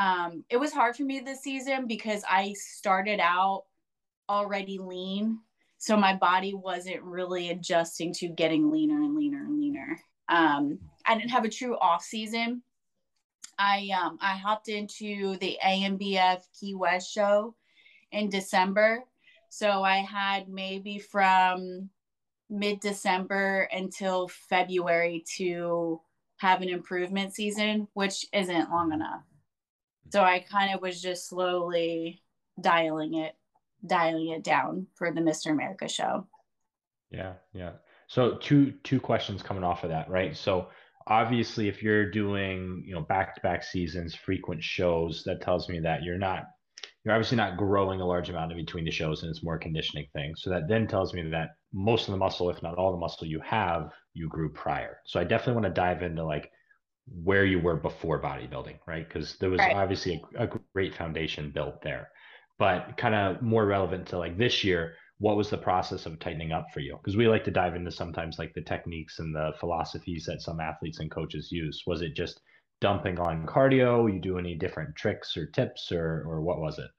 um, 0.00 0.44
it 0.48 0.56
was 0.56 0.72
hard 0.72 0.96
for 0.96 1.02
me 1.02 1.20
this 1.20 1.42
season 1.42 1.86
because 1.86 2.24
I 2.28 2.54
started 2.54 3.20
out 3.20 3.64
already 4.30 4.78
lean, 4.78 5.40
so 5.76 5.94
my 5.94 6.16
body 6.16 6.54
wasn't 6.54 7.02
really 7.02 7.50
adjusting 7.50 8.14
to 8.14 8.28
getting 8.28 8.70
leaner 8.70 9.02
and 9.02 9.14
leaner 9.14 9.44
and 9.44 9.60
leaner. 9.60 10.00
Um, 10.30 10.78
I 11.04 11.18
didn't 11.18 11.32
have 11.32 11.44
a 11.44 11.50
true 11.50 11.76
off 11.76 12.02
season. 12.02 12.62
I 13.58 13.90
um 13.94 14.16
I 14.22 14.36
hopped 14.36 14.68
into 14.68 15.36
the 15.36 15.58
ANBF 15.62 16.44
Key 16.58 16.74
West 16.74 17.12
show 17.12 17.54
in 18.10 18.30
December. 18.30 19.04
So 19.50 19.82
I 19.82 19.98
had 19.98 20.48
maybe 20.48 20.98
from 20.98 21.90
mid 22.48 22.80
December 22.80 23.68
until 23.70 24.28
February 24.28 25.24
to 25.36 26.00
have 26.38 26.62
an 26.62 26.70
improvement 26.70 27.34
season, 27.34 27.86
which 27.92 28.24
isn't 28.32 28.70
long 28.70 28.94
enough. 28.94 29.24
So 30.10 30.22
I 30.22 30.40
kind 30.40 30.74
of 30.74 30.82
was 30.82 31.00
just 31.00 31.28
slowly 31.28 32.22
dialing 32.60 33.14
it, 33.14 33.34
dialing 33.86 34.28
it 34.28 34.44
down 34.44 34.86
for 34.94 35.12
the 35.12 35.20
Mr. 35.20 35.50
America 35.50 35.88
show. 35.88 36.26
Yeah, 37.10 37.34
yeah. 37.52 37.72
So 38.08 38.36
two 38.36 38.72
two 38.82 39.00
questions 39.00 39.42
coming 39.42 39.64
off 39.64 39.84
of 39.84 39.90
that, 39.90 40.10
right? 40.10 40.36
So 40.36 40.68
obviously 41.06 41.68
if 41.68 41.82
you're 41.82 42.10
doing, 42.10 42.82
you 42.86 42.94
know, 42.94 43.02
back-to-back 43.02 43.62
seasons, 43.62 44.14
frequent 44.14 44.62
shows, 44.62 45.22
that 45.26 45.42
tells 45.42 45.68
me 45.68 45.80
that 45.80 46.02
you're 46.02 46.18
not 46.18 46.44
you're 47.04 47.14
obviously 47.14 47.36
not 47.36 47.56
growing 47.56 48.00
a 48.00 48.06
large 48.06 48.28
amount 48.28 48.52
in 48.52 48.58
between 48.58 48.84
the 48.84 48.90
shows 48.90 49.22
and 49.22 49.30
it's 49.30 49.42
more 49.42 49.58
conditioning 49.58 50.06
thing. 50.12 50.34
So 50.36 50.50
that 50.50 50.68
then 50.68 50.86
tells 50.86 51.14
me 51.14 51.22
that 51.30 51.50
most 51.72 52.08
of 52.08 52.12
the 52.12 52.18
muscle, 52.18 52.50
if 52.50 52.62
not 52.62 52.76
all 52.76 52.92
the 52.92 52.98
muscle 52.98 53.26
you 53.26 53.40
have, 53.40 53.90
you 54.12 54.28
grew 54.28 54.52
prior. 54.52 54.98
So 55.06 55.18
I 55.18 55.24
definitely 55.24 55.62
want 55.62 55.74
to 55.74 55.80
dive 55.80 56.02
into 56.02 56.24
like 56.24 56.50
where 57.06 57.44
you 57.44 57.58
were 57.60 57.76
before 57.76 58.20
bodybuilding, 58.22 58.78
right? 58.86 59.06
Because 59.06 59.36
there 59.38 59.50
was 59.50 59.66
Right. 59.66 59.68
obviously 59.68 60.22
a, 60.36 60.44
a 60.44 60.60
great 60.74 60.94
foundation 60.94 61.50
built 61.50 61.82
there. 61.82 62.10
But 62.58 62.96
kind 62.96 63.14
of 63.14 63.42
more 63.42 63.66
relevant 63.66 64.06
to 64.08 64.18
like 64.18 64.36
this 64.38 64.62
year, 64.64 64.94
what 65.18 65.36
was 65.36 65.50
the 65.50 65.58
process 65.58 66.06
of 66.06 66.18
tightening 66.18 66.52
up 66.52 66.66
for 66.72 66.80
you? 66.80 66.96
Because 66.96 67.16
we 67.16 67.28
like 67.28 67.44
to 67.44 67.50
dive 67.50 67.74
into 67.74 67.90
sometimes 67.90 68.38
like 68.38 68.54
the 68.54 68.62
techniques 68.62 69.18
and 69.18 69.34
the 69.34 69.52
philosophies 69.58 70.24
that 70.26 70.42
some 70.42 70.60
athletes 70.60 71.00
and 71.00 71.10
coaches 71.10 71.50
use. 71.50 71.82
Was 71.86 72.02
it 72.02 72.14
just 72.14 72.40
dumping 72.80 73.18
on 73.18 73.46
cardio? 73.46 74.12
You 74.12 74.20
do 74.20 74.38
any 74.38 74.54
different 74.56 74.94
tricks 74.96 75.36
or 75.36 75.46
tips 75.46 75.90
or 75.92 76.22
or 76.26 76.42
what 76.42 76.60
was 76.60 76.78
it? 76.78 76.90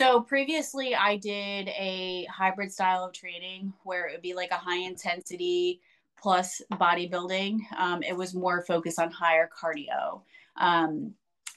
So 0.00 0.20
previously, 0.22 0.94
I 0.94 1.16
did 1.16 1.68
a 1.68 2.26
hybrid 2.26 2.70
style 2.72 3.04
of 3.04 3.14
training 3.14 3.72
where 3.82 4.06
it 4.06 4.12
would 4.12 4.22
be 4.22 4.34
like 4.34 4.50
a 4.50 4.56
high 4.56 4.78
intensity 4.78 5.80
plus 6.20 6.62
bodybuilding. 6.72 7.60
Um, 7.78 8.02
it 8.02 8.16
was 8.16 8.34
more 8.34 8.62
focused 8.62 8.98
on 8.98 9.10
higher 9.10 9.48
cardio. 9.48 10.22
Um, 10.56 11.14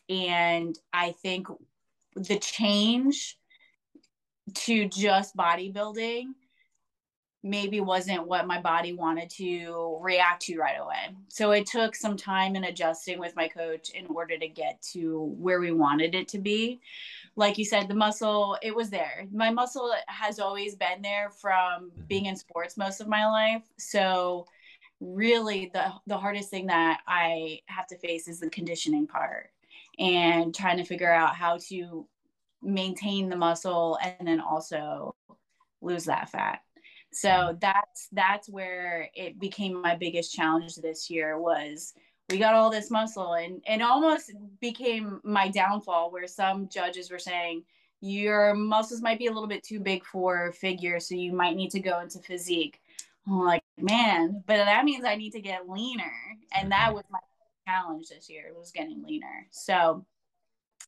and 0.10 0.78
I 0.92 1.12
think 1.12 1.48
the 2.16 2.39
change 2.39 3.38
to 4.54 4.88
just 4.89 5.36
bodybuilding 5.36 6.25
maybe 7.42 7.80
wasn't 7.80 8.28
what 8.28 8.48
my 8.48 8.60
body 8.60 8.94
wanted 8.94 9.30
to 9.30 9.98
react 10.01 10.44
to 10.44 10.58
right 10.58 10.80
away. 10.80 11.16
So 11.30 11.51
it 11.51 11.66
took 11.66 11.96
some 11.96 12.18
time 12.18 12.56
and 12.56 12.66
adjusting 12.66 13.18
with 13.18 13.36
my 13.36 13.48
coach 13.48 13.92
in 13.92 14.08
order 14.08 14.38
to 14.38 14.48
get 14.48 14.82
to 14.94 15.34
where 15.38 15.60
we 15.60 15.72
wanted 15.72 16.16
it 16.16 16.28
to 16.30 16.39
be. 16.39 16.82
Like 17.36 17.58
you 17.58 17.66
said, 17.66 17.88
the 17.88 17.96
muscle, 17.96 18.58
it 18.62 18.76
was 18.76 18.90
there. 18.90 19.26
My 19.32 19.50
muscle 19.50 19.94
has 20.08 20.40
always 20.40 20.76
been 20.76 21.02
there 21.02 21.30
from 21.30 21.92
mm-hmm. 21.92 22.02
being 22.08 22.26
in 22.26 22.36
sports 22.36 22.78
most 22.78 23.02
of 23.02 23.08
my 23.08 23.28
life. 23.28 23.64
So 23.78 24.46
really 25.00 25.72
the 25.74 25.92
the 26.08 26.18
hardest 26.18 26.50
thing 26.50 26.68
that 26.68 27.02
I 27.08 27.60
have 27.68 27.88
to 27.88 27.98
face 27.98 28.28
is 28.28 28.40
the 28.40 28.50
conditioning 28.50 29.08
part 29.08 29.52
and 29.98 30.54
trying 30.54 30.78
to 30.78 30.84
figure 30.84 31.12
out 31.12 31.36
how 31.36 31.58
to 31.70 32.06
maintain 32.62 33.30
the 33.30 33.38
muscle 33.38 33.98
and 34.02 34.28
then 34.28 34.42
also 34.42 35.16
lose 35.82 36.06
that 36.06 36.30
fat 36.30 36.60
so 37.12 37.30
mm-hmm. 37.30 37.58
that's 37.62 38.10
that's 38.12 38.50
where 38.50 39.10
it 39.14 39.40
became 39.40 39.82
my 39.82 39.96
biggest 39.96 40.34
challenge 40.34 40.76
this 40.76 41.10
year 41.10 41.40
was 41.40 41.94
we 42.30 42.38
got 42.38 42.54
all 42.54 42.70
this 42.70 42.92
muscle 42.92 43.34
and 43.34 43.62
and 43.68 43.82
almost 43.82 44.32
became 44.60 45.20
my 45.24 45.48
downfall 45.50 46.12
where 46.12 46.28
some 46.28 46.68
judges 46.70 47.12
were 47.12 47.20
saying 47.20 47.64
your 48.02 48.54
muscles 48.54 49.02
might 49.02 49.20
be 49.20 49.28
a 49.28 49.32
little 49.32 49.48
bit 49.48 49.64
too 49.64 49.80
big 49.80 50.04
for 50.06 50.52
figure 50.54 51.00
so 51.00 51.16
you 51.16 51.34
might 51.34 51.56
need 51.56 51.72
to 51.72 51.80
go 51.80 52.00
into 52.00 52.20
physique 52.20 52.82
i'm 53.28 53.40
like 53.40 53.64
man 53.78 54.44
but 54.48 54.58
that 54.58 54.86
means 54.86 55.06
i 55.06 55.16
need 55.16 55.32
to 55.32 55.42
get 55.42 55.70
leaner 55.70 56.14
and 56.56 56.72
that 56.72 56.88
mm-hmm. 56.88 56.96
was 56.96 57.06
my 57.10 57.20
challenge 57.68 58.08
this 58.10 58.30
year 58.30 58.52
was 58.58 58.72
getting 58.72 59.04
leaner 59.04 59.48
so 59.52 60.06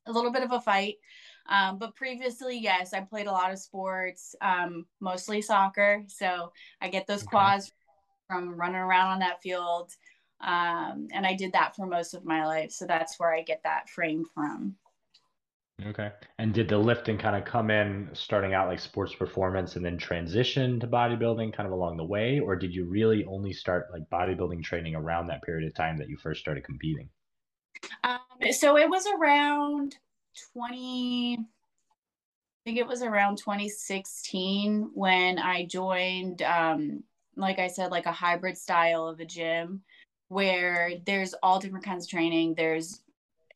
a 0.06 0.12
little 0.12 0.32
bit 0.32 0.42
of 0.42 0.52
a 0.52 0.60
fight 0.60 0.96
um, 1.48 1.78
but 1.78 1.94
previously, 1.94 2.58
yes, 2.58 2.92
I 2.94 3.00
played 3.00 3.26
a 3.26 3.32
lot 3.32 3.52
of 3.52 3.58
sports, 3.58 4.34
um, 4.40 4.86
mostly 5.00 5.42
soccer. 5.42 6.04
So 6.06 6.52
I 6.80 6.88
get 6.88 7.06
those 7.06 7.22
okay. 7.22 7.30
quads 7.30 7.72
from 8.28 8.54
running 8.54 8.76
around 8.76 9.08
on 9.08 9.18
that 9.20 9.42
field. 9.42 9.92
Um, 10.42 11.08
and 11.12 11.26
I 11.26 11.34
did 11.34 11.52
that 11.52 11.76
for 11.76 11.86
most 11.86 12.14
of 12.14 12.24
my 12.24 12.44
life. 12.46 12.72
So 12.72 12.86
that's 12.86 13.18
where 13.18 13.32
I 13.32 13.42
get 13.42 13.62
that 13.64 13.88
frame 13.88 14.24
from. 14.34 14.76
Okay. 15.86 16.10
And 16.38 16.52
did 16.52 16.68
the 16.68 16.78
lifting 16.78 17.18
kind 17.18 17.36
of 17.36 17.44
come 17.44 17.70
in 17.70 18.08
starting 18.12 18.54
out 18.54 18.68
like 18.68 18.78
sports 18.78 19.14
performance 19.14 19.76
and 19.76 19.84
then 19.84 19.98
transition 19.98 20.78
to 20.80 20.86
bodybuilding 20.86 21.54
kind 21.54 21.66
of 21.66 21.72
along 21.72 21.96
the 21.96 22.04
way? 22.04 22.38
Or 22.38 22.56
did 22.56 22.74
you 22.74 22.84
really 22.84 23.24
only 23.24 23.52
start 23.52 23.88
like 23.92 24.08
bodybuilding 24.10 24.62
training 24.62 24.94
around 24.94 25.28
that 25.28 25.42
period 25.42 25.66
of 25.66 25.74
time 25.74 25.96
that 25.98 26.08
you 26.08 26.16
first 26.16 26.40
started 26.40 26.64
competing? 26.64 27.08
Um, 28.04 28.20
so 28.52 28.76
it 28.78 28.88
was 28.88 29.06
around 29.06 29.96
20 30.52 31.38
I 32.64 32.70
think 32.70 32.78
it 32.78 32.86
was 32.86 33.02
around 33.02 33.38
2016 33.38 34.90
when 34.94 35.38
I 35.38 35.66
joined 35.66 36.42
um 36.42 37.02
like 37.36 37.58
I 37.58 37.66
said 37.66 37.90
like 37.90 38.06
a 38.06 38.12
hybrid 38.12 38.56
style 38.56 39.08
of 39.08 39.20
a 39.20 39.24
gym 39.24 39.82
where 40.32 40.92
there's 41.06 41.34
all 41.42 41.58
different 41.58 41.84
kinds 41.84 42.04
of 42.04 42.10
training. 42.10 42.54
There's 42.56 43.00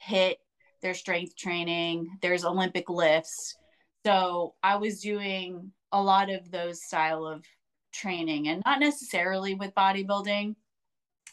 HIIT, 0.07 0.37
there's 0.83 0.99
strength 0.99 1.37
training 1.37 2.09
there's 2.23 2.45
olympic 2.45 2.89
lifts. 2.89 3.57
So 4.05 4.55
I 4.63 4.77
was 4.77 5.01
doing 5.01 5.73
a 5.91 6.01
lot 6.01 6.31
of 6.31 6.51
those 6.51 6.85
style 6.85 7.27
of 7.27 7.45
training 7.93 8.49
and 8.49 8.63
not 8.65 8.79
necessarily 8.79 9.55
with 9.55 9.75
bodybuilding. 9.75 10.55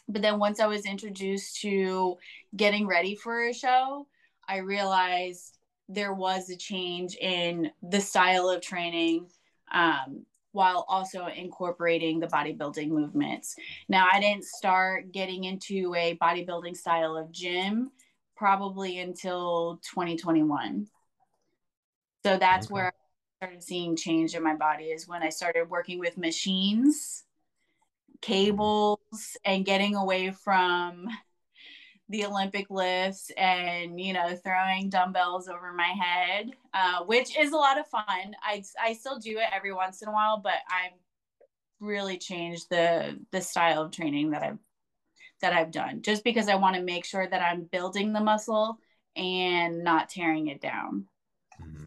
But 0.08 0.22
then 0.22 0.38
once 0.38 0.60
I 0.60 0.66
was 0.66 0.86
introduced 0.86 1.60
to 1.62 2.16
getting 2.56 2.86
ready 2.86 3.14
for 3.14 3.46
a 3.46 3.54
show 3.54 4.06
I 4.48 4.58
realized 4.58 5.58
there 5.88 6.14
was 6.14 6.50
a 6.50 6.56
change 6.56 7.16
in 7.16 7.70
the 7.82 8.00
style 8.00 8.48
of 8.48 8.62
training. 8.62 9.28
Um, 9.72 10.26
while 10.54 10.84
also 10.88 11.26
incorporating 11.26 12.20
the 12.20 12.28
bodybuilding 12.28 12.88
movements. 12.88 13.56
Now, 13.88 14.06
I 14.10 14.20
didn't 14.20 14.44
start 14.44 15.10
getting 15.10 15.44
into 15.44 15.92
a 15.96 16.16
bodybuilding 16.16 16.76
style 16.76 17.16
of 17.16 17.32
gym 17.32 17.90
probably 18.36 19.00
until 19.00 19.80
2021. 19.82 20.86
So 22.24 22.38
that's 22.38 22.66
okay. 22.66 22.72
where 22.72 22.86
I 22.86 23.44
started 23.44 23.64
seeing 23.64 23.96
change 23.96 24.36
in 24.36 24.44
my 24.44 24.54
body 24.54 24.84
is 24.84 25.08
when 25.08 25.24
I 25.24 25.28
started 25.28 25.68
working 25.68 25.98
with 25.98 26.16
machines, 26.16 27.24
mm-hmm. 28.08 28.32
cables, 28.32 29.36
and 29.44 29.64
getting 29.64 29.96
away 29.96 30.30
from 30.30 31.08
the 32.08 32.26
Olympic 32.26 32.66
lifts 32.70 33.30
and 33.36 34.00
you 34.00 34.12
know 34.12 34.36
throwing 34.36 34.90
dumbbells 34.90 35.48
over 35.48 35.72
my 35.72 35.88
head, 35.88 36.50
uh, 36.72 37.04
which 37.04 37.36
is 37.38 37.52
a 37.52 37.56
lot 37.56 37.78
of 37.78 37.86
fun. 37.86 38.36
I 38.42 38.62
I 38.80 38.92
still 38.94 39.18
do 39.18 39.38
it 39.38 39.48
every 39.54 39.72
once 39.72 40.02
in 40.02 40.08
a 40.08 40.12
while, 40.12 40.40
but 40.42 40.58
I've 40.68 40.98
really 41.80 42.18
changed 42.18 42.68
the 42.70 43.18
the 43.30 43.40
style 43.40 43.82
of 43.82 43.90
training 43.92 44.30
that 44.30 44.42
I've 44.42 44.58
that 45.40 45.52
I've 45.52 45.70
done 45.70 46.02
just 46.02 46.24
because 46.24 46.48
I 46.48 46.54
want 46.54 46.76
to 46.76 46.82
make 46.82 47.04
sure 47.04 47.26
that 47.26 47.42
I'm 47.42 47.64
building 47.64 48.12
the 48.12 48.20
muscle 48.20 48.78
and 49.16 49.82
not 49.82 50.08
tearing 50.08 50.48
it 50.48 50.60
down. 50.60 51.06
Mm-hmm. 51.62 51.84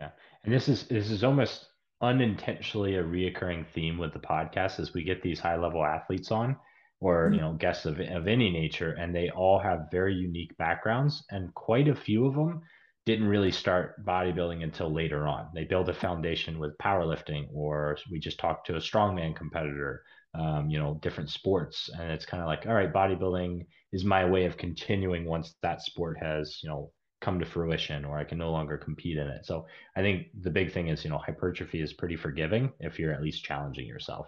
Yeah, 0.00 0.10
and 0.44 0.52
this 0.52 0.68
is 0.68 0.84
this 0.84 1.10
is 1.10 1.22
almost 1.22 1.66
unintentionally 2.00 2.96
a 2.96 3.02
reoccurring 3.02 3.66
theme 3.74 3.98
with 3.98 4.12
the 4.12 4.20
podcast 4.20 4.78
as 4.78 4.94
we 4.94 5.02
get 5.02 5.22
these 5.22 5.40
high 5.40 5.56
level 5.56 5.84
athletes 5.84 6.30
on 6.30 6.56
or 7.00 7.26
mm-hmm. 7.26 7.34
you 7.34 7.40
know 7.40 7.52
guests 7.54 7.86
of, 7.86 8.00
of 8.00 8.26
any 8.26 8.50
nature 8.50 8.92
and 8.92 9.14
they 9.14 9.30
all 9.30 9.58
have 9.58 9.90
very 9.90 10.14
unique 10.14 10.56
backgrounds 10.56 11.24
and 11.30 11.54
quite 11.54 11.88
a 11.88 11.94
few 11.94 12.26
of 12.26 12.34
them 12.34 12.60
didn't 13.06 13.28
really 13.28 13.50
start 13.50 14.04
bodybuilding 14.04 14.62
until 14.62 14.92
later 14.92 15.26
on. 15.26 15.48
They 15.54 15.64
build 15.64 15.88
a 15.88 15.94
foundation 15.94 16.58
with 16.58 16.76
powerlifting 16.76 17.46
or 17.54 17.96
we 18.10 18.18
just 18.18 18.38
talked 18.38 18.66
to 18.66 18.76
a 18.76 18.80
strongman 18.80 19.34
competitor 19.34 20.02
um, 20.34 20.68
you 20.68 20.78
know 20.78 20.98
different 21.00 21.30
sports 21.30 21.88
and 21.98 22.12
it's 22.12 22.26
kind 22.26 22.42
of 22.42 22.46
like 22.46 22.66
all 22.66 22.74
right 22.74 22.92
bodybuilding 22.92 23.64
is 23.92 24.04
my 24.04 24.26
way 24.26 24.44
of 24.44 24.58
continuing 24.58 25.24
once 25.24 25.54
that 25.62 25.80
sport 25.80 26.18
has 26.20 26.60
you 26.62 26.68
know 26.68 26.92
come 27.22 27.38
to 27.40 27.46
fruition 27.46 28.04
or 28.04 28.18
i 28.18 28.24
can 28.24 28.36
no 28.36 28.52
longer 28.52 28.76
compete 28.76 29.16
in 29.16 29.26
it. 29.26 29.46
So 29.46 29.64
i 29.96 30.02
think 30.02 30.26
the 30.42 30.50
big 30.50 30.70
thing 30.74 30.88
is 30.88 31.02
you 31.02 31.08
know 31.08 31.16
hypertrophy 31.16 31.80
is 31.80 31.94
pretty 31.94 32.16
forgiving 32.16 32.70
if 32.78 32.98
you're 32.98 33.14
at 33.14 33.22
least 33.22 33.42
challenging 33.42 33.86
yourself. 33.86 34.26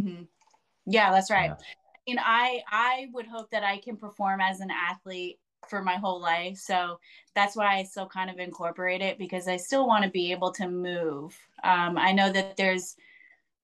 Mm-hmm. 0.00 0.22
yeah 0.86 1.10
that's 1.10 1.32
right. 1.32 1.50
Yeah 1.50 1.56
mean, 2.06 2.18
I 2.20 2.62
I 2.70 3.08
would 3.12 3.26
hope 3.26 3.50
that 3.50 3.64
I 3.64 3.78
can 3.78 3.96
perform 3.96 4.40
as 4.40 4.60
an 4.60 4.70
athlete 4.70 5.38
for 5.68 5.82
my 5.82 5.96
whole 5.96 6.20
life. 6.20 6.56
So 6.56 6.98
that's 7.34 7.54
why 7.54 7.78
I 7.78 7.84
still 7.84 8.06
kind 8.06 8.30
of 8.30 8.38
incorporate 8.38 9.02
it 9.02 9.18
because 9.18 9.46
I 9.46 9.56
still 9.56 9.86
want 9.86 10.04
to 10.04 10.10
be 10.10 10.32
able 10.32 10.52
to 10.52 10.68
move. 10.68 11.36
Um, 11.62 11.98
I 11.98 12.12
know 12.12 12.30
that 12.32 12.56
there's 12.56 12.96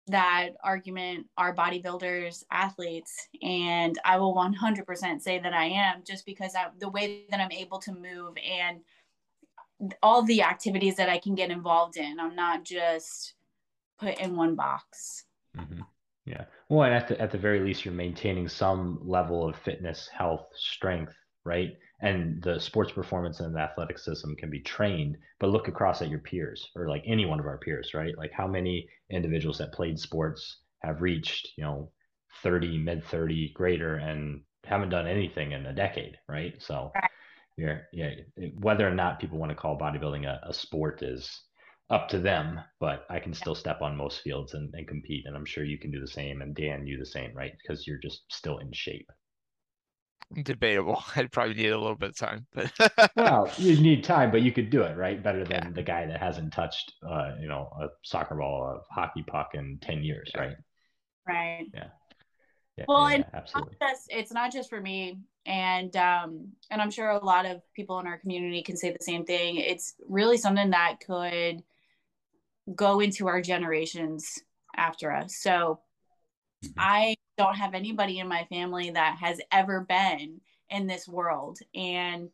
that 0.08 0.50
argument 0.62 1.26
are 1.36 1.52
bodybuilders 1.52 2.44
athletes 2.52 3.26
and 3.42 3.98
i 4.04 4.16
will 4.16 4.36
100% 4.36 5.20
say 5.20 5.40
that 5.40 5.52
i 5.52 5.64
am 5.64 6.02
just 6.06 6.24
because 6.24 6.54
I, 6.54 6.66
the 6.78 6.88
way 6.88 7.24
that 7.28 7.40
i'm 7.40 7.50
able 7.50 7.80
to 7.80 7.92
move 7.92 8.36
and 8.36 8.82
all 10.04 10.22
the 10.22 10.42
activities 10.42 10.94
that 10.94 11.08
i 11.08 11.18
can 11.18 11.34
get 11.34 11.50
involved 11.50 11.96
in 11.96 12.20
i'm 12.20 12.36
not 12.36 12.62
just 12.62 13.34
put 13.98 14.20
in 14.20 14.36
one 14.36 14.54
box 14.54 15.24
mm-hmm. 15.58 15.80
Yeah. 16.26 16.44
Well, 16.68 16.84
and 16.84 16.94
at 16.94 17.08
the 17.08 17.20
at 17.20 17.30
the 17.30 17.38
very 17.38 17.60
least, 17.60 17.84
you're 17.84 17.94
maintaining 17.94 18.48
some 18.48 18.98
level 19.02 19.48
of 19.48 19.56
fitness, 19.56 20.08
health, 20.08 20.46
strength, 20.54 21.14
right? 21.44 21.70
And 22.00 22.42
the 22.42 22.58
sports 22.60 22.92
performance 22.92 23.40
and 23.40 23.54
the 23.54 23.60
athleticism 23.60 24.34
can 24.34 24.50
be 24.50 24.60
trained, 24.60 25.16
but 25.38 25.50
look 25.50 25.68
across 25.68 26.02
at 26.02 26.08
your 26.10 26.18
peers 26.18 26.68
or 26.76 26.88
like 26.88 27.04
any 27.06 27.24
one 27.24 27.40
of 27.40 27.46
our 27.46 27.58
peers, 27.58 27.94
right? 27.94 28.16
Like 28.18 28.32
how 28.32 28.46
many 28.46 28.88
individuals 29.10 29.58
that 29.58 29.72
played 29.72 29.98
sports 29.98 30.62
have 30.82 31.02
reached, 31.02 31.48
you 31.56 31.64
know, 31.64 31.92
30, 32.42 32.78
mid 32.78 33.04
30, 33.04 33.52
greater, 33.54 33.96
and 33.96 34.42
haven't 34.64 34.90
done 34.90 35.06
anything 35.06 35.52
in 35.52 35.64
a 35.66 35.72
decade, 35.72 36.18
right? 36.28 36.60
So, 36.60 36.92
yeah, 37.56 37.78
yeah, 37.92 38.10
whether 38.58 38.86
or 38.86 38.94
not 38.94 39.20
people 39.20 39.38
want 39.38 39.50
to 39.50 39.56
call 39.56 39.78
bodybuilding 39.78 40.26
a, 40.26 40.40
a 40.48 40.52
sport 40.52 41.02
is 41.02 41.42
up 41.90 42.08
to 42.08 42.18
them, 42.18 42.60
but 42.80 43.06
I 43.08 43.20
can 43.20 43.32
still 43.32 43.54
step 43.54 43.80
on 43.80 43.96
most 43.96 44.22
fields 44.22 44.54
and, 44.54 44.74
and 44.74 44.88
compete. 44.88 45.24
And 45.26 45.36
I'm 45.36 45.44
sure 45.44 45.64
you 45.64 45.78
can 45.78 45.90
do 45.90 46.00
the 46.00 46.08
same. 46.08 46.42
And 46.42 46.54
Dan, 46.54 46.86
you 46.86 46.98
the 46.98 47.06
same, 47.06 47.32
right? 47.34 47.52
Because 47.62 47.86
you're 47.86 47.98
just 47.98 48.24
still 48.28 48.58
in 48.58 48.72
shape. 48.72 49.10
Debatable. 50.42 51.02
I'd 51.16 51.30
probably 51.30 51.54
need 51.54 51.70
a 51.70 51.78
little 51.78 51.96
bit 51.96 52.10
of 52.10 52.16
time, 52.16 52.46
but 52.52 52.72
well, 53.14 53.48
you 53.58 53.80
need 53.80 54.02
time, 54.02 54.32
but 54.32 54.42
you 54.42 54.50
could 54.50 54.70
do 54.70 54.82
it, 54.82 54.96
right? 54.96 55.22
Better 55.22 55.44
than 55.44 55.62
yeah. 55.62 55.70
the 55.70 55.82
guy 55.82 56.06
that 56.06 56.18
hasn't 56.18 56.52
touched, 56.52 56.92
uh, 57.08 57.32
you 57.40 57.46
know, 57.46 57.70
a 57.80 57.86
soccer 58.02 58.34
ball, 58.34 58.80
a 58.80 58.94
hockey 58.94 59.22
puck 59.24 59.50
in 59.54 59.78
10 59.82 60.02
years, 60.02 60.30
yeah. 60.34 60.40
right? 60.40 60.56
Right. 61.28 61.66
Yeah. 61.72 61.88
yeah 62.76 62.84
well, 62.88 63.08
yeah, 63.08 63.16
and 63.16 63.24
absolutely. 63.34 63.76
Not 63.80 63.90
just, 63.90 64.06
it's 64.10 64.32
not 64.32 64.52
just 64.52 64.68
for 64.68 64.80
me 64.80 65.18
and 65.46 65.94
um 65.96 66.48
and 66.70 66.82
i'm 66.82 66.90
sure 66.90 67.08
a 67.10 67.24
lot 67.24 67.46
of 67.46 67.62
people 67.72 68.00
in 68.00 68.06
our 68.06 68.18
community 68.18 68.62
can 68.62 68.76
say 68.76 68.90
the 68.90 68.98
same 69.00 69.24
thing 69.24 69.56
it's 69.56 69.94
really 70.08 70.36
something 70.36 70.70
that 70.70 70.96
could 71.06 71.62
go 72.74 73.00
into 73.00 73.28
our 73.28 73.40
generations 73.40 74.40
after 74.76 75.12
us. 75.12 75.36
So 75.36 75.80
mm-hmm. 76.64 76.72
I 76.78 77.16
don't 77.38 77.56
have 77.56 77.74
anybody 77.74 78.18
in 78.18 78.28
my 78.28 78.44
family 78.44 78.90
that 78.90 79.16
has 79.20 79.40
ever 79.52 79.80
been 79.80 80.40
in 80.70 80.86
this 80.86 81.06
world. 81.06 81.58
And 81.74 82.30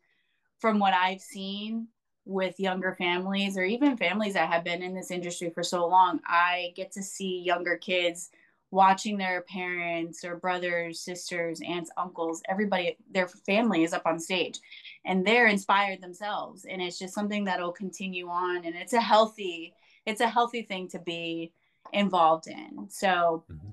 from 0.59 0.79
what 0.79 0.95
I've 0.95 1.21
seen 1.21 1.89
with 2.25 2.61
younger 2.61 2.95
families 2.95 3.57
or 3.57 3.65
even 3.65 3.97
families 3.97 4.35
that 4.35 4.49
have 4.49 4.65
been 4.65 4.83
in 4.83 4.95
this 4.95 5.11
industry 5.11 5.51
for 5.51 5.63
so 5.63 5.87
long, 5.89 6.21
I 6.27 6.73
get 6.77 6.93
to 6.93 7.03
see 7.03 7.43
younger 7.43 7.77
kids 7.77 8.31
watching 8.71 9.19
their 9.19 9.43
parents 9.43 10.25
or 10.25 10.37
brothers, 10.37 11.01
sisters, 11.01 11.61
aunts, 11.67 11.91
uncles, 11.99 12.43
everybody, 12.49 12.97
their 13.11 13.29
family 13.29 13.85
is 13.85 13.93
up 13.93 14.07
on 14.07 14.19
stage 14.19 14.61
and 15.05 15.27
they're 15.27 15.49
inspired 15.49 16.01
themselves. 16.01 16.65
And 16.65 16.81
it's 16.81 16.99
just 16.99 17.15
something 17.15 17.45
that'll 17.45 17.73
continue 17.73 18.29
on. 18.29 18.65
And 18.65 18.75
it's 18.75 18.95
a 18.95 19.01
healthy, 19.01 19.75
it's 20.07 20.21
a 20.21 20.29
healthy 20.29 20.63
thing 20.63 20.89
to 20.89 20.99
be 20.99 21.53
involved 21.93 22.47
in. 22.47 22.89
So 22.89 23.45
mm-hmm. 23.51 23.69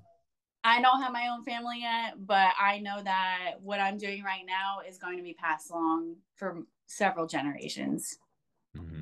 I 0.63 0.81
don't 0.81 1.01
have 1.01 1.13
my 1.13 1.29
own 1.29 1.43
family 1.43 1.81
yet, 1.81 2.15
but 2.25 2.51
I 2.59 2.79
know 2.79 3.01
that 3.03 3.55
what 3.61 3.79
I'm 3.79 3.97
doing 3.97 4.23
right 4.23 4.45
now 4.45 4.79
is 4.87 4.97
going 4.97 5.17
to 5.17 5.23
be 5.23 5.33
passed 5.33 5.71
along 5.71 6.15
for 6.35 6.63
several 6.87 7.27
generations. 7.27 8.17
Mm-hmm. 8.77 9.01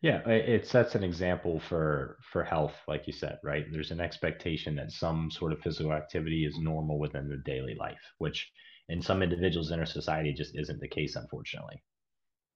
Yeah, 0.00 0.20
it 0.28 0.66
sets 0.66 0.94
an 0.96 1.02
example 1.02 1.60
for 1.60 2.18
for 2.30 2.44
health, 2.44 2.74
like 2.86 3.06
you 3.06 3.12
said, 3.14 3.38
right? 3.42 3.64
There's 3.72 3.90
an 3.90 4.02
expectation 4.02 4.74
that 4.74 4.92
some 4.92 5.30
sort 5.30 5.50
of 5.50 5.60
physical 5.60 5.94
activity 5.94 6.44
is 6.44 6.58
normal 6.58 6.98
within 6.98 7.26
the 7.26 7.38
daily 7.38 7.74
life, 7.74 8.12
which 8.18 8.50
in 8.90 9.00
some 9.00 9.22
individuals 9.22 9.70
in 9.70 9.80
our 9.80 9.86
society 9.86 10.34
just 10.34 10.58
isn't 10.58 10.78
the 10.80 10.88
case, 10.88 11.16
unfortunately. 11.16 11.82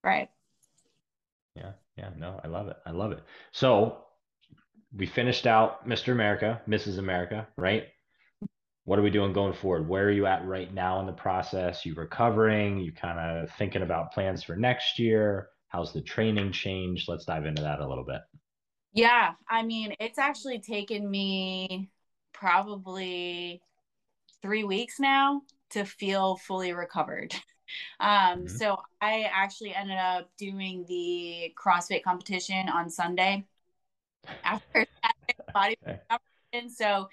Right. 0.03 0.29
Yeah, 1.55 1.71
yeah, 1.97 2.09
no, 2.15 2.39
I 2.43 2.47
love 2.47 2.67
it. 2.67 2.77
I 2.85 2.91
love 2.91 3.13
it. 3.13 3.23
So 3.51 4.05
we 4.95 5.05
finished 5.05 5.45
out 5.45 5.87
Mr. 5.87 6.11
America, 6.11 6.61
Mrs. 6.67 6.97
America, 6.97 7.47
right? 7.57 7.87
What 8.85 8.97
are 8.97 9.03
we 9.03 9.11
doing 9.11 9.33
going 9.33 9.53
forward? 9.53 9.87
Where 9.87 10.05
are 10.05 10.11
you 10.11 10.25
at 10.25 10.47
right 10.47 10.73
now 10.73 10.99
in 10.99 11.05
the 11.05 11.13
process? 11.13 11.85
You 11.85 11.93
recovering? 11.93 12.79
You 12.79 12.91
kind 12.91 13.19
of 13.19 13.51
thinking 13.51 13.83
about 13.83 14.11
plans 14.13 14.43
for 14.43 14.55
next 14.55 14.97
year? 14.97 15.49
How's 15.67 15.93
the 15.93 16.01
training 16.01 16.51
changed? 16.51 17.07
Let's 17.07 17.25
dive 17.25 17.45
into 17.45 17.61
that 17.61 17.79
a 17.79 17.87
little 17.87 18.03
bit. 18.03 18.21
Yeah, 18.93 19.33
I 19.47 19.61
mean, 19.61 19.93
it's 19.99 20.17
actually 20.17 20.59
taken 20.59 21.09
me 21.09 21.91
probably 22.33 23.61
three 24.41 24.63
weeks 24.63 24.99
now 24.99 25.43
to 25.71 25.85
feel 25.85 26.35
fully 26.37 26.73
recovered. 26.73 27.33
Um, 27.99 28.09
mm-hmm. 28.09 28.47
So 28.47 28.77
I 28.99 29.29
actually 29.31 29.75
ended 29.75 29.99
up 29.99 30.27
doing 30.39 30.85
the 30.87 31.53
CrossFit 31.55 32.01
competition 32.01 32.67
on 32.67 32.89
Sunday 32.89 33.45
after 34.43 34.85
body 35.53 35.77
competition. 36.09 36.69
So, 36.75 37.09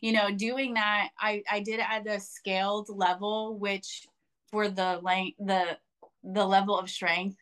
you 0.00 0.12
know, 0.12 0.30
doing 0.30 0.74
that, 0.74 1.08
I 1.18 1.42
I 1.50 1.60
did 1.60 1.80
at 1.80 2.04
the 2.04 2.18
scaled 2.18 2.88
level, 2.88 3.58
which 3.58 4.06
for 4.50 4.68
the 4.68 5.00
length 5.02 5.36
the 5.38 5.78
the 6.22 6.44
level 6.44 6.78
of 6.78 6.90
strength 6.90 7.36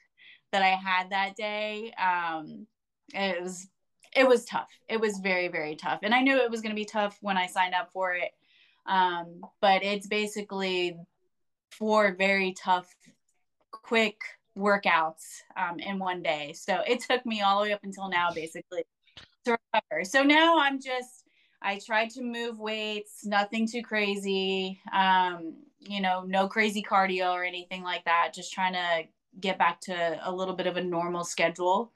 that 0.52 0.62
I 0.62 0.68
had 0.68 1.10
that 1.10 1.36
day, 1.36 1.92
um, 1.94 2.66
it 3.14 3.42
was 3.42 3.68
it 4.16 4.26
was 4.26 4.44
tough. 4.44 4.68
It 4.88 5.00
was 5.00 5.18
very 5.18 5.48
very 5.48 5.76
tough, 5.76 6.00
and 6.02 6.14
I 6.14 6.22
knew 6.22 6.36
it 6.36 6.50
was 6.50 6.60
going 6.60 6.74
to 6.74 6.76
be 6.76 6.84
tough 6.84 7.18
when 7.20 7.36
I 7.36 7.46
signed 7.46 7.74
up 7.74 7.90
for 7.92 8.14
it. 8.14 8.30
Um, 8.86 9.42
but 9.60 9.82
it's 9.82 10.06
basically 10.06 10.96
four 11.72 12.14
very 12.14 12.54
tough, 12.54 12.88
quick 13.70 14.16
workouts 14.56 15.42
um, 15.56 15.78
in 15.78 15.98
one 15.98 16.22
day. 16.22 16.54
So 16.54 16.80
it 16.86 17.00
took 17.00 17.24
me 17.26 17.42
all 17.42 17.60
the 17.60 17.68
way 17.68 17.72
up 17.72 17.84
until 17.84 18.08
now, 18.08 18.30
basically, 18.34 18.84
to 19.48 19.58
recover. 19.72 20.04
So 20.04 20.22
now 20.22 20.58
I'm 20.58 20.80
just 20.80 21.24
I 21.60 21.80
tried 21.84 22.10
to 22.10 22.22
move 22.22 22.58
weights, 22.58 23.24
nothing 23.24 23.66
too 23.66 23.82
crazy. 23.82 24.80
Um, 24.92 25.54
you 25.80 26.00
know, 26.00 26.22
no 26.26 26.48
crazy 26.48 26.82
cardio 26.82 27.32
or 27.32 27.44
anything 27.44 27.82
like 27.82 28.04
that. 28.04 28.32
Just 28.34 28.52
trying 28.52 28.74
to 28.74 29.08
get 29.40 29.58
back 29.58 29.80
to 29.82 30.20
a 30.22 30.32
little 30.32 30.54
bit 30.54 30.66
of 30.66 30.76
a 30.76 30.82
normal 30.82 31.24
schedule, 31.24 31.92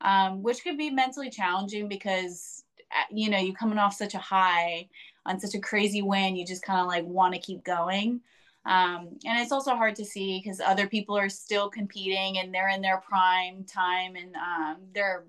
um, 0.00 0.42
which 0.42 0.62
could 0.62 0.78
be 0.78 0.90
mentally 0.90 1.30
challenging 1.30 1.88
because 1.88 2.64
uh, 2.92 3.04
you 3.10 3.30
know 3.30 3.38
you're 3.38 3.54
coming 3.54 3.78
off 3.78 3.94
such 3.94 4.14
a 4.14 4.18
high 4.18 4.88
on 5.26 5.40
such 5.40 5.54
a 5.54 5.60
crazy 5.60 6.02
win, 6.02 6.36
you 6.36 6.46
just 6.46 6.62
kind 6.62 6.80
of 6.80 6.86
like 6.86 7.04
want 7.04 7.34
to 7.34 7.40
keep 7.40 7.64
going. 7.64 8.20
Um, 8.66 9.18
and 9.26 9.40
it's 9.40 9.52
also 9.52 9.74
hard 9.74 9.94
to 9.96 10.04
see 10.04 10.40
because 10.42 10.60
other 10.60 10.86
people 10.86 11.16
are 11.16 11.28
still 11.28 11.68
competing 11.68 12.38
and 12.38 12.52
they're 12.52 12.70
in 12.70 12.80
their 12.80 12.98
prime 12.98 13.64
time 13.64 14.16
and 14.16 14.34
um, 14.36 14.76
their 14.94 15.24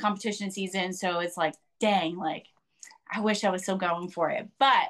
competition 0.00 0.50
season. 0.50 0.92
So 0.92 1.20
it's 1.20 1.36
like, 1.36 1.54
dang, 1.80 2.16
like 2.16 2.46
I 3.12 3.20
wish 3.20 3.44
I 3.44 3.50
was 3.50 3.62
still 3.62 3.76
going 3.76 4.08
for 4.08 4.30
it. 4.30 4.48
But 4.58 4.88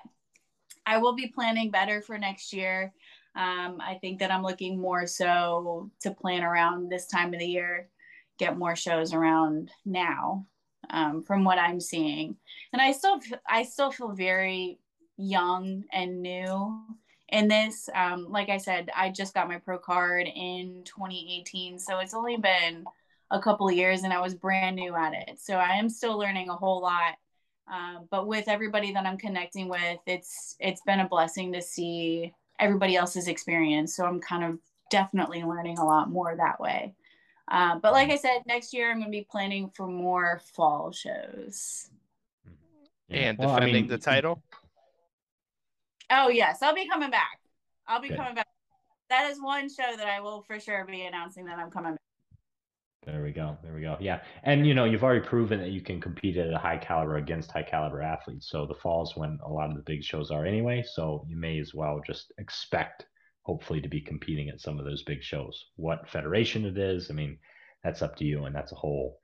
I 0.87 0.99
will 0.99 1.15
be 1.15 1.29
planning 1.29 1.71
better 1.71 2.01
for 2.01 2.19
next 2.19 2.53
year. 2.53 2.93
Um, 3.37 3.79
I 3.81 3.99
think 4.01 4.19
that 4.19 4.31
I'm 4.31 4.43
looking 4.43 4.81
more 4.81 5.07
so 5.07 5.91
to 6.01 6.11
plan 6.11 6.43
around 6.43 6.89
this 6.89 7.07
time 7.07 7.33
of 7.33 7.39
the 7.39 7.47
year, 7.47 7.89
get 8.39 8.59
more 8.59 8.75
shows 8.75 9.13
around 9.13 9.71
now, 9.85 10.47
um, 10.91 11.23
from 11.23 11.45
what 11.45 11.59
I'm 11.59 11.81
seeing. 11.81 12.37
And 12.73 12.83
I 12.83 12.93
still, 12.93 13.21
I 13.49 13.63
still 13.63 13.93
feel 13.93 14.13
very 14.13 14.81
young 15.17 15.85
and 15.93 16.23
new 16.23 16.83
in 17.29 17.47
this. 17.47 17.89
Um, 17.95 18.27
like 18.29 18.49
I 18.49 18.57
said, 18.57 18.91
I 18.97 19.11
just 19.11 19.35
got 19.35 19.49
my 19.49 19.59
pro 19.59 19.79
card 19.79 20.27
in 20.27 20.83
2018, 20.85 21.79
so 21.79 21.99
it's 21.99 22.15
only 22.15 22.37
been 22.37 22.85
a 23.31 23.41
couple 23.41 23.69
of 23.69 23.75
years, 23.75 24.03
and 24.03 24.13
I 24.13 24.21
was 24.21 24.35
brand 24.35 24.77
new 24.77 24.95
at 24.95 25.13
it. 25.15 25.41
So 25.41 25.55
I 25.55 25.77
am 25.77 25.89
still 25.89 26.19
learning 26.19 26.49
a 26.49 26.57
whole 26.57 26.81
lot. 26.81 27.15
Um, 27.73 28.09
but 28.11 28.27
with 28.27 28.49
everybody 28.49 28.93
that 28.93 29.07
I'm 29.07 29.17
connecting 29.19 29.69
with, 29.69 29.99
it's 30.07 30.57
it's 30.59 30.83
been 30.83 31.01
a 31.01 31.09
blessing 31.09 31.53
to 31.53 31.63
see 31.63 32.35
everybody 32.59 32.97
else's 32.97 33.29
experience. 33.29 33.95
So 33.95 34.05
I'm 34.05 34.21
kind 34.21 34.45
of 34.45 34.59
definitely 34.91 35.43
learning 35.45 35.79
a 35.79 35.85
lot 35.85 36.11
more 36.11 36.37
that 36.37 36.61
way. 36.61 36.95
Uh, 37.49 37.79
but 37.79 37.93
like 37.93 38.11
I 38.11 38.17
said, 38.17 38.43
next 38.47 38.73
year 38.73 38.91
I'm 38.91 38.99
going 38.99 39.11
to 39.11 39.17
be 39.17 39.27
planning 39.29 39.71
for 39.75 39.87
more 39.87 40.41
fall 40.55 40.93
shows. 40.93 41.89
And 43.09 43.39
well, 43.39 43.55
defending 43.55 43.75
I 43.75 43.81
mean, 43.81 43.89
the 43.89 43.99
title. 43.99 44.43
Oh 46.11 46.29
yes, 46.29 46.59
I'll 46.63 46.75
be 46.75 46.89
coming 46.89 47.11
back. 47.11 47.41
I'll 47.87 48.01
be 48.01 48.09
okay. 48.09 48.17
coming 48.17 48.35
back. 48.35 48.47
That 49.09 49.31
is 49.31 49.41
one 49.41 49.69
show 49.69 49.97
that 49.97 50.07
I 50.07 50.21
will 50.21 50.43
for 50.43 50.61
sure 50.61 50.85
be 50.85 51.03
announcing 51.03 51.45
that 51.47 51.59
I'm 51.59 51.71
coming 51.71 51.93
back. 51.93 52.01
There 53.07 53.23
we 53.23 53.33
go. 53.33 53.57
There 53.63 53.73
we 53.73 53.81
go. 53.81 53.97
Yeah. 53.99 54.21
And 54.43 54.67
you 54.67 54.75
know, 54.75 54.85
you've 54.85 55.03
already 55.03 55.25
proven 55.25 55.59
that 55.61 55.71
you 55.71 55.81
can 55.81 56.01
compete 56.01 56.37
at 56.37 56.53
a 56.53 56.59
high 56.59 56.77
caliber 56.77 57.17
against 57.17 57.51
high 57.51 57.63
caliber 57.63 58.03
athletes. 58.03 58.51
So 58.51 58.67
the 58.67 58.75
fall's 58.75 59.17
when 59.17 59.39
a 59.45 59.51
lot 59.51 59.71
of 59.71 59.77
the 59.77 59.83
big 59.83 60.05
shows 60.05 60.31
are 60.31 60.45
anyway. 60.45 60.85
So 60.87 61.25
you 61.29 61.37
may 61.37 61.59
as 61.59 61.73
well 61.73 62.01
just 62.07 62.33
expect 62.39 63.07
hopefully 63.43 63.81
to 63.81 63.89
be 63.89 64.03
competing 64.03 64.51
at 64.51 64.61
some 64.61 64.79
of 64.79 64.85
those 64.85 65.03
big 65.03 65.23
shows. 65.23 65.65
What 65.77 66.09
federation 66.11 66.67
it 66.67 66.77
is, 66.77 67.11
I 67.11 67.15
mean, 67.15 67.39
that's 67.83 68.03
up 68.03 68.17
to 68.17 68.25
you 68.25 68.45
and 68.45 68.55
that's 68.55 68.73
a 68.73 68.77
whole 68.77 69.19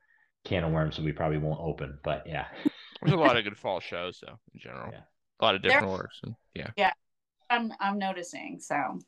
can 0.44 0.64
of 0.64 0.72
worms 0.72 0.96
that 0.96 1.04
we 1.04 1.12
probably 1.12 1.38
won't 1.38 1.60
open. 1.60 1.98
But 2.02 2.22
yeah. 2.26 2.46
There's 3.02 3.12
a 3.12 3.16
lot 3.16 3.36
of 3.36 3.44
good 3.44 3.58
fall 3.58 3.80
shows 3.80 4.22
though 4.24 4.38
in 4.54 4.60
general. 4.60 4.90
Yeah. 4.90 5.02
A 5.40 5.44
lot 5.44 5.54
of 5.54 5.60
different 5.60 5.88
orders. 5.88 6.18
And, 6.22 6.34
yeah. 6.54 6.70
Yeah. 6.78 6.92
I'm 7.50 7.72
I'm 7.78 7.98
noticing. 7.98 8.58
So 8.58 9.00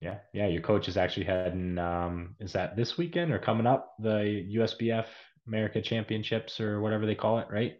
yeah, 0.00 0.18
yeah. 0.32 0.46
Your 0.46 0.62
coach 0.62 0.88
is 0.88 0.96
actually 0.96 1.26
heading. 1.26 1.78
Um, 1.78 2.34
is 2.40 2.52
that 2.52 2.76
this 2.76 2.96
weekend 2.96 3.32
or 3.32 3.38
coming 3.38 3.66
up? 3.66 3.94
The 3.98 4.46
USBF 4.56 5.06
America 5.46 5.82
Championships 5.82 6.60
or 6.60 6.80
whatever 6.80 7.06
they 7.06 7.14
call 7.14 7.38
it, 7.38 7.48
right? 7.50 7.74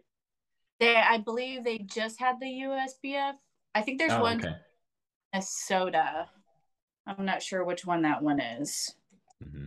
They, 0.79 0.95
I 0.95 1.17
believe 1.17 1.63
they 1.63 1.79
just 1.79 2.19
had 2.19 2.39
the 2.39 2.47
USBF. 2.47 3.33
I 3.73 3.81
think 3.81 3.99
there's 3.99 4.11
oh, 4.11 4.21
one 4.21 4.39
okay. 4.39 4.55
Minnesota. 5.33 6.27
I'm 7.07 7.25
not 7.25 7.41
sure 7.41 7.63
which 7.63 7.85
one 7.85 8.03
that 8.03 8.21
one 8.21 8.39
is. 8.39 8.93
Mm-hmm. 9.43 9.65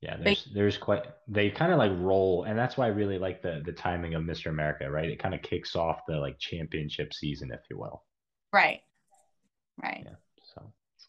Yeah, 0.00 0.16
there's 0.22 0.48
there's 0.54 0.76
quite 0.76 1.04
they 1.28 1.50
kind 1.50 1.72
of 1.72 1.78
like 1.78 1.92
roll, 1.94 2.44
and 2.44 2.58
that's 2.58 2.76
why 2.76 2.84
I 2.84 2.90
really 2.90 3.18
like 3.18 3.40
the 3.40 3.62
the 3.64 3.72
timing 3.72 4.14
of 4.14 4.22
Mr. 4.22 4.46
America, 4.46 4.90
right? 4.90 5.08
It 5.08 5.18
kind 5.18 5.34
of 5.34 5.40
kicks 5.40 5.74
off 5.74 6.00
the 6.06 6.16
like 6.16 6.38
championship 6.38 7.14
season, 7.14 7.50
if 7.50 7.60
you 7.70 7.78
will. 7.78 8.02
Right. 8.52 8.80
Right. 9.82 10.02
Yeah. 10.04 10.16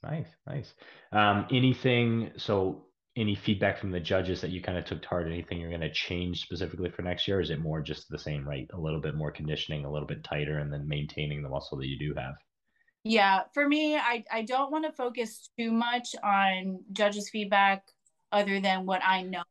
Nice, 0.06 0.28
nice. 0.48 0.74
Um, 1.12 1.48
anything? 1.52 2.32
So, 2.38 2.86
any 3.18 3.34
feedback 3.34 3.80
from 3.80 3.92
the 3.92 4.00
judges 4.00 4.42
that 4.42 4.52
you 4.52 4.62
kind 4.62 4.78
of 4.78 4.86
took 4.86 5.02
to 5.02 5.08
heart? 5.08 5.26
Anything 5.26 5.60
you're 5.60 5.70
going 5.70 5.82
to 5.82 5.92
change 5.92 6.42
specifically 6.42 6.90
for 6.90 7.02
next 7.02 7.28
year? 7.28 7.40
is 7.40 7.50
it 7.50 7.60
more 7.60 7.82
just 7.82 8.10
the 8.10 8.20
same, 8.20 8.48
right? 8.48 8.68
A 8.74 8.80
little 8.80 9.00
bit 9.00 9.16
more 9.16 9.32
conditioning, 9.32 9.86
a 9.86 9.92
little 9.92 10.08
bit 10.08 10.24
tighter, 10.24 10.60
and 10.60 10.72
then 10.72 10.88
maintaining 10.88 11.42
the 11.42 11.50
muscle 11.50 11.78
that 11.78 11.88
you 11.88 11.98
do 11.98 12.14
have. 12.18 12.36
Yeah, 13.04 13.44
for 13.54 13.68
me, 13.68 13.96
I 13.96 14.24
I 14.32 14.42
don't 14.44 14.72
want 14.72 14.86
to 14.86 14.92
focus 14.92 15.50
too 15.58 15.72
much 15.72 16.16
on 16.24 16.80
judges' 16.92 17.30
feedback, 17.30 17.86
other 18.32 18.60
than 18.60 18.86
what 18.86 19.02
I 19.04 19.22
know 19.22 19.44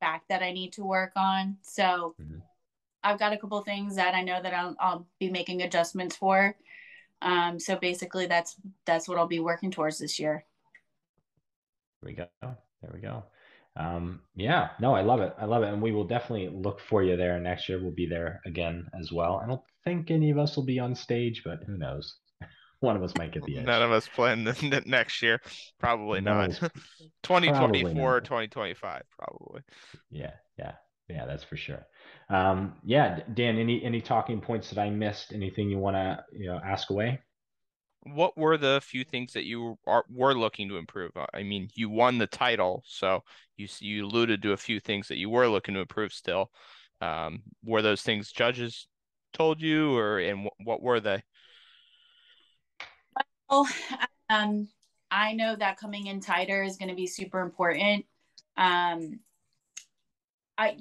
back 0.00 0.24
that 0.28 0.42
I 0.42 0.52
need 0.52 0.72
to 0.74 0.84
work 0.84 1.12
on. 1.16 1.56
So. 1.62 2.14
Mm-hmm. 2.20 2.38
I've 3.04 3.18
got 3.18 3.32
a 3.32 3.36
couple 3.36 3.60
things 3.62 3.96
that 3.96 4.14
I 4.14 4.22
know 4.22 4.40
that 4.40 4.54
I'll, 4.54 4.76
I'll 4.78 5.06
be 5.18 5.28
making 5.28 5.62
adjustments 5.62 6.14
for. 6.14 6.56
Um, 7.22 7.58
so 7.58 7.76
basically, 7.76 8.26
that's 8.26 8.56
that's 8.84 9.08
what 9.08 9.18
I'll 9.18 9.26
be 9.26 9.40
working 9.40 9.70
towards 9.70 9.98
this 9.98 10.18
year. 10.18 10.44
There 12.02 12.10
we 12.10 12.14
go. 12.14 12.26
There 12.40 12.90
we 12.92 13.00
go. 13.00 13.24
Um, 13.76 14.20
yeah, 14.34 14.70
no, 14.80 14.94
I 14.94 15.02
love 15.02 15.20
it. 15.20 15.34
I 15.38 15.46
love 15.46 15.62
it, 15.62 15.72
and 15.72 15.80
we 15.80 15.92
will 15.92 16.04
definitely 16.04 16.48
look 16.52 16.80
for 16.80 17.02
you 17.02 17.16
there 17.16 17.38
next 17.40 17.68
year. 17.68 17.80
We'll 17.80 17.92
be 17.92 18.06
there 18.06 18.40
again 18.44 18.86
as 18.98 19.10
well. 19.12 19.40
I 19.42 19.46
don't 19.46 19.62
think 19.84 20.10
any 20.10 20.30
of 20.30 20.38
us 20.38 20.56
will 20.56 20.64
be 20.64 20.78
on 20.78 20.94
stage, 20.94 21.42
but 21.44 21.60
who 21.66 21.78
knows? 21.78 22.18
one 22.80 22.96
of 22.96 23.02
us 23.02 23.12
might 23.16 23.32
get 23.32 23.44
the 23.44 23.58
edge. 23.58 23.64
None 23.64 23.82
of 23.82 23.92
us 23.92 24.08
playing 24.08 24.44
the, 24.44 24.52
the 24.52 24.82
next 24.86 25.22
year. 25.22 25.40
Probably 25.78 26.20
No 26.20 26.46
not. 26.46 26.50
2024 27.22 27.90
or 28.02 28.14
not. 28.14 28.24
2025, 28.24 29.02
probably. 29.18 29.62
Yeah, 30.10 30.32
yeah, 30.58 30.72
yeah. 31.08 31.24
That's 31.24 31.44
for 31.44 31.56
sure. 31.56 31.86
Um, 32.32 32.72
yeah, 32.82 33.20
Dan. 33.34 33.58
Any 33.58 33.84
any 33.84 34.00
talking 34.00 34.40
points 34.40 34.70
that 34.70 34.80
I 34.80 34.88
missed? 34.88 35.32
Anything 35.32 35.68
you 35.68 35.78
want 35.78 35.96
to 35.96 36.24
you 36.32 36.46
know 36.46 36.58
ask 36.64 36.88
away? 36.90 37.20
What 38.04 38.36
were 38.36 38.56
the 38.56 38.80
few 38.82 39.04
things 39.04 39.34
that 39.34 39.44
you 39.44 39.78
are 39.86 40.04
were 40.08 40.34
looking 40.34 40.68
to 40.70 40.78
improve? 40.78 41.12
I 41.34 41.42
mean, 41.42 41.68
you 41.74 41.90
won 41.90 42.16
the 42.18 42.26
title, 42.26 42.82
so 42.86 43.22
you 43.56 43.68
you 43.80 44.06
alluded 44.06 44.42
to 44.42 44.52
a 44.52 44.56
few 44.56 44.80
things 44.80 45.08
that 45.08 45.18
you 45.18 45.28
were 45.28 45.46
looking 45.46 45.74
to 45.74 45.80
improve 45.80 46.12
still. 46.12 46.50
Um, 47.02 47.42
were 47.62 47.82
those 47.82 48.02
things 48.02 48.32
judges 48.32 48.88
told 49.34 49.60
you, 49.60 49.94
or 49.96 50.18
and 50.18 50.46
wh- 50.46 50.66
what 50.66 50.82
were 50.82 51.00
they? 51.00 51.22
Well, 53.50 53.68
um, 54.30 54.68
I 55.10 55.34
know 55.34 55.54
that 55.56 55.76
coming 55.76 56.06
in 56.06 56.20
tighter 56.20 56.62
is 56.62 56.78
going 56.78 56.88
to 56.88 56.94
be 56.94 57.06
super 57.06 57.40
important. 57.40 58.06
Um, 58.56 59.20
I, 60.56 60.76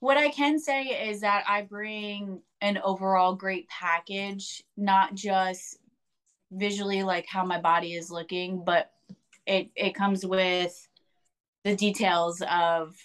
what 0.00 0.16
I 0.16 0.30
can 0.30 0.58
say 0.58 1.08
is 1.08 1.20
that 1.20 1.44
I 1.46 1.62
bring 1.62 2.40
an 2.60 2.78
overall 2.82 3.34
great 3.34 3.68
package, 3.68 4.62
not 4.76 5.14
just 5.14 5.78
visually 6.50 7.02
like 7.02 7.26
how 7.26 7.44
my 7.44 7.60
body 7.60 7.94
is 7.94 8.10
looking, 8.10 8.64
but 8.64 8.90
it 9.46 9.70
it 9.76 9.94
comes 9.94 10.26
with 10.26 10.88
the 11.64 11.76
details 11.76 12.42
of 12.50 12.96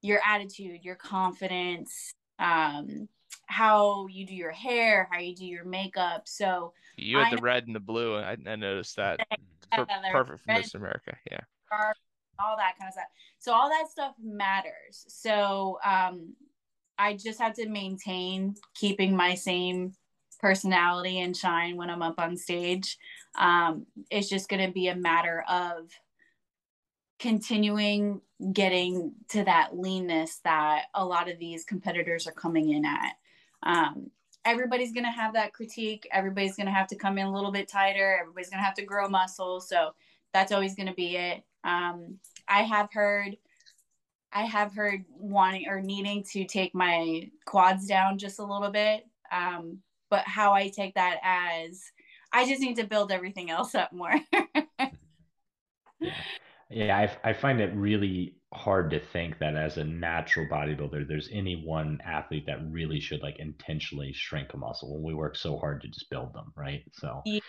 your 0.00 0.20
attitude, 0.26 0.84
your 0.84 0.94
confidence, 0.94 2.12
um, 2.38 3.08
how 3.46 4.06
you 4.06 4.24
do 4.24 4.34
your 4.34 4.52
hair, 4.52 5.08
how 5.10 5.18
you 5.18 5.34
do 5.34 5.44
your 5.44 5.64
makeup. 5.64 6.22
So 6.26 6.72
You 6.96 7.18
had 7.18 7.32
I 7.32 7.36
the 7.36 7.42
red 7.42 7.66
and 7.66 7.74
the 7.74 7.80
blue. 7.80 8.16
I, 8.16 8.36
I 8.46 8.56
noticed 8.56 8.96
that. 8.96 9.20
Yeah, 9.30 9.84
perfect 10.12 10.44
for. 10.44 10.52
Miss 10.52 10.74
America. 10.74 11.16
Yeah. 11.30 11.40
All 12.38 12.56
that 12.56 12.78
kind 12.78 12.88
of 12.88 12.94
stuff. 12.94 13.06
So 13.38 13.52
all 13.52 13.68
that 13.68 13.90
stuff 13.90 14.14
matters. 14.22 15.04
So 15.08 15.78
um 15.84 16.34
I 16.98 17.14
just 17.14 17.40
have 17.40 17.54
to 17.54 17.68
maintain 17.68 18.54
keeping 18.74 19.16
my 19.16 19.34
same 19.34 19.92
personality 20.40 21.20
and 21.20 21.36
shine 21.36 21.76
when 21.76 21.90
I'm 21.90 22.02
up 22.02 22.18
on 22.18 22.36
stage. 22.36 22.96
Um 23.38 23.86
it's 24.10 24.28
just 24.28 24.48
going 24.48 24.66
to 24.66 24.72
be 24.72 24.88
a 24.88 24.96
matter 24.96 25.44
of 25.48 25.90
continuing 27.18 28.20
getting 28.52 29.12
to 29.30 29.42
that 29.44 29.76
leanness 29.76 30.38
that 30.44 30.84
a 30.94 31.04
lot 31.04 31.28
of 31.28 31.38
these 31.40 31.64
competitors 31.64 32.26
are 32.26 32.32
coming 32.32 32.70
in 32.70 32.84
at. 32.84 33.14
Um 33.62 34.10
everybody's 34.44 34.92
going 34.92 35.04
to 35.04 35.10
have 35.10 35.34
that 35.34 35.52
critique. 35.52 36.08
Everybody's 36.10 36.56
going 36.56 36.68
to 36.68 36.72
have 36.72 36.86
to 36.86 36.96
come 36.96 37.18
in 37.18 37.26
a 37.26 37.34
little 37.34 37.52
bit 37.52 37.68
tighter. 37.68 38.18
Everybody's 38.20 38.48
going 38.48 38.60
to 38.60 38.64
have 38.64 38.76
to 38.76 38.84
grow 38.84 39.06
muscle. 39.08 39.60
So 39.60 39.90
that's 40.32 40.52
always 40.52 40.74
going 40.74 40.86
to 40.86 40.94
be 40.94 41.16
it. 41.16 41.42
Um, 41.64 42.18
I 42.48 42.62
have 42.62 42.92
heard, 42.92 43.36
I 44.32 44.42
have 44.44 44.74
heard 44.74 45.04
wanting 45.10 45.68
or 45.68 45.80
needing 45.80 46.22
to 46.32 46.44
take 46.44 46.74
my 46.74 47.30
quads 47.46 47.86
down 47.86 48.18
just 48.18 48.38
a 48.38 48.44
little 48.44 48.70
bit. 48.70 49.04
Um, 49.32 49.78
but 50.10 50.24
how 50.26 50.52
I 50.54 50.68
take 50.68 50.94
that 50.94 51.18
as, 51.22 51.82
I 52.32 52.46
just 52.46 52.60
need 52.60 52.76
to 52.76 52.86
build 52.86 53.12
everything 53.12 53.50
else 53.50 53.74
up 53.74 53.92
more. 53.92 54.14
Yeah, 56.70 56.98
I, 57.24 57.30
I 57.30 57.32
find 57.32 57.62
it 57.62 57.74
really 57.74 58.36
hard 58.52 58.90
to 58.90 59.00
think 59.00 59.38
that 59.38 59.56
as 59.56 59.78
a 59.78 59.84
natural 59.84 60.46
bodybuilder, 60.52 61.08
there's 61.08 61.30
any 61.32 61.62
one 61.64 61.98
athlete 62.04 62.44
that 62.46 62.58
really 62.70 63.00
should 63.00 63.22
like 63.22 63.38
intentionally 63.38 64.12
shrink 64.12 64.52
a 64.52 64.58
muscle 64.58 64.92
when 64.92 65.02
we 65.02 65.14
work 65.14 65.34
so 65.34 65.56
hard 65.56 65.80
to 65.80 65.88
just 65.88 66.10
build 66.10 66.34
them, 66.34 66.52
right? 66.54 66.82
So, 66.92 67.22
yeah, 67.24 67.40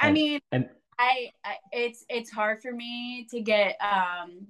I 0.00 0.06
And- 0.06 0.14
mean, 0.14 0.40
and 0.52 0.68
I, 1.02 1.32
I 1.44 1.54
it's 1.72 2.04
it's 2.08 2.30
hard 2.30 2.62
for 2.62 2.72
me 2.72 3.26
to 3.30 3.40
get 3.40 3.76
um 3.80 4.46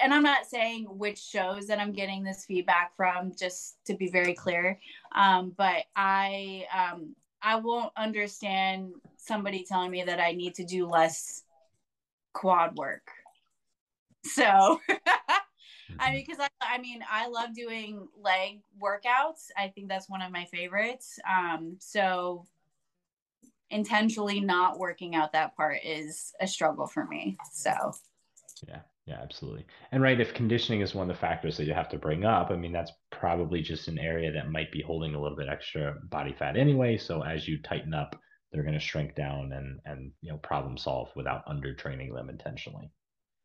and 0.00 0.14
I'm 0.14 0.22
not 0.22 0.46
saying 0.46 0.84
which 0.84 1.18
shows 1.18 1.66
that 1.66 1.80
I'm 1.80 1.92
getting 1.92 2.22
this 2.22 2.44
feedback 2.44 2.96
from 2.96 3.32
just 3.36 3.76
to 3.86 3.94
be 3.94 4.08
very 4.08 4.34
clear 4.34 4.78
um 5.14 5.52
but 5.56 5.84
I 5.96 6.66
um 6.76 7.16
I 7.42 7.56
won't 7.56 7.92
understand 7.96 8.92
somebody 9.16 9.64
telling 9.68 9.90
me 9.90 10.04
that 10.04 10.20
I 10.20 10.32
need 10.32 10.54
to 10.56 10.64
do 10.64 10.86
less 10.86 11.42
quad 12.32 12.76
work 12.76 13.08
so 14.24 14.80
I 15.98 16.10
mean, 16.10 16.24
because 16.26 16.40
I, 16.40 16.48
I 16.60 16.78
mean, 16.78 17.00
I 17.08 17.28
love 17.28 17.54
doing 17.54 18.08
leg 18.20 18.60
workouts. 18.82 19.50
I 19.56 19.68
think 19.68 19.88
that's 19.88 20.10
one 20.10 20.20
of 20.20 20.32
my 20.32 20.44
favorites. 20.46 21.18
Um, 21.30 21.76
so 21.78 22.44
intentionally 23.70 24.40
not 24.40 24.78
working 24.78 25.14
out 25.14 25.32
that 25.32 25.56
part 25.56 25.78
is 25.84 26.32
a 26.40 26.46
struggle 26.46 26.86
for 26.86 27.06
me. 27.06 27.36
So 27.52 27.72
Yeah, 28.68 28.80
yeah, 29.06 29.20
absolutely. 29.22 29.66
And 29.92 30.02
right, 30.02 30.20
if 30.20 30.34
conditioning 30.34 30.80
is 30.80 30.94
one 30.94 31.08
of 31.08 31.16
the 31.16 31.20
factors 31.20 31.56
that 31.56 31.66
you 31.66 31.74
have 31.74 31.88
to 31.90 31.98
bring 31.98 32.24
up, 32.24 32.50
I 32.50 32.56
mean, 32.56 32.72
that's 32.72 32.92
probably 33.10 33.62
just 33.62 33.88
an 33.88 33.98
area 33.98 34.32
that 34.32 34.50
might 34.50 34.72
be 34.72 34.82
holding 34.82 35.14
a 35.14 35.20
little 35.20 35.36
bit 35.36 35.48
extra 35.48 35.94
body 36.10 36.34
fat 36.38 36.56
anyway. 36.56 36.96
So 36.96 37.22
as 37.22 37.46
you 37.46 37.60
tighten 37.62 37.94
up, 37.94 38.18
they're 38.52 38.62
going 38.62 38.74
to 38.74 38.80
shrink 38.80 39.14
down 39.14 39.52
and 39.52 39.80
and 39.84 40.12
you 40.22 40.30
know 40.30 40.38
problem 40.38 40.78
solve 40.78 41.10
without 41.16 41.42
under 41.46 41.74
training 41.74 42.14
them 42.14 42.30
intentionally. 42.30 42.90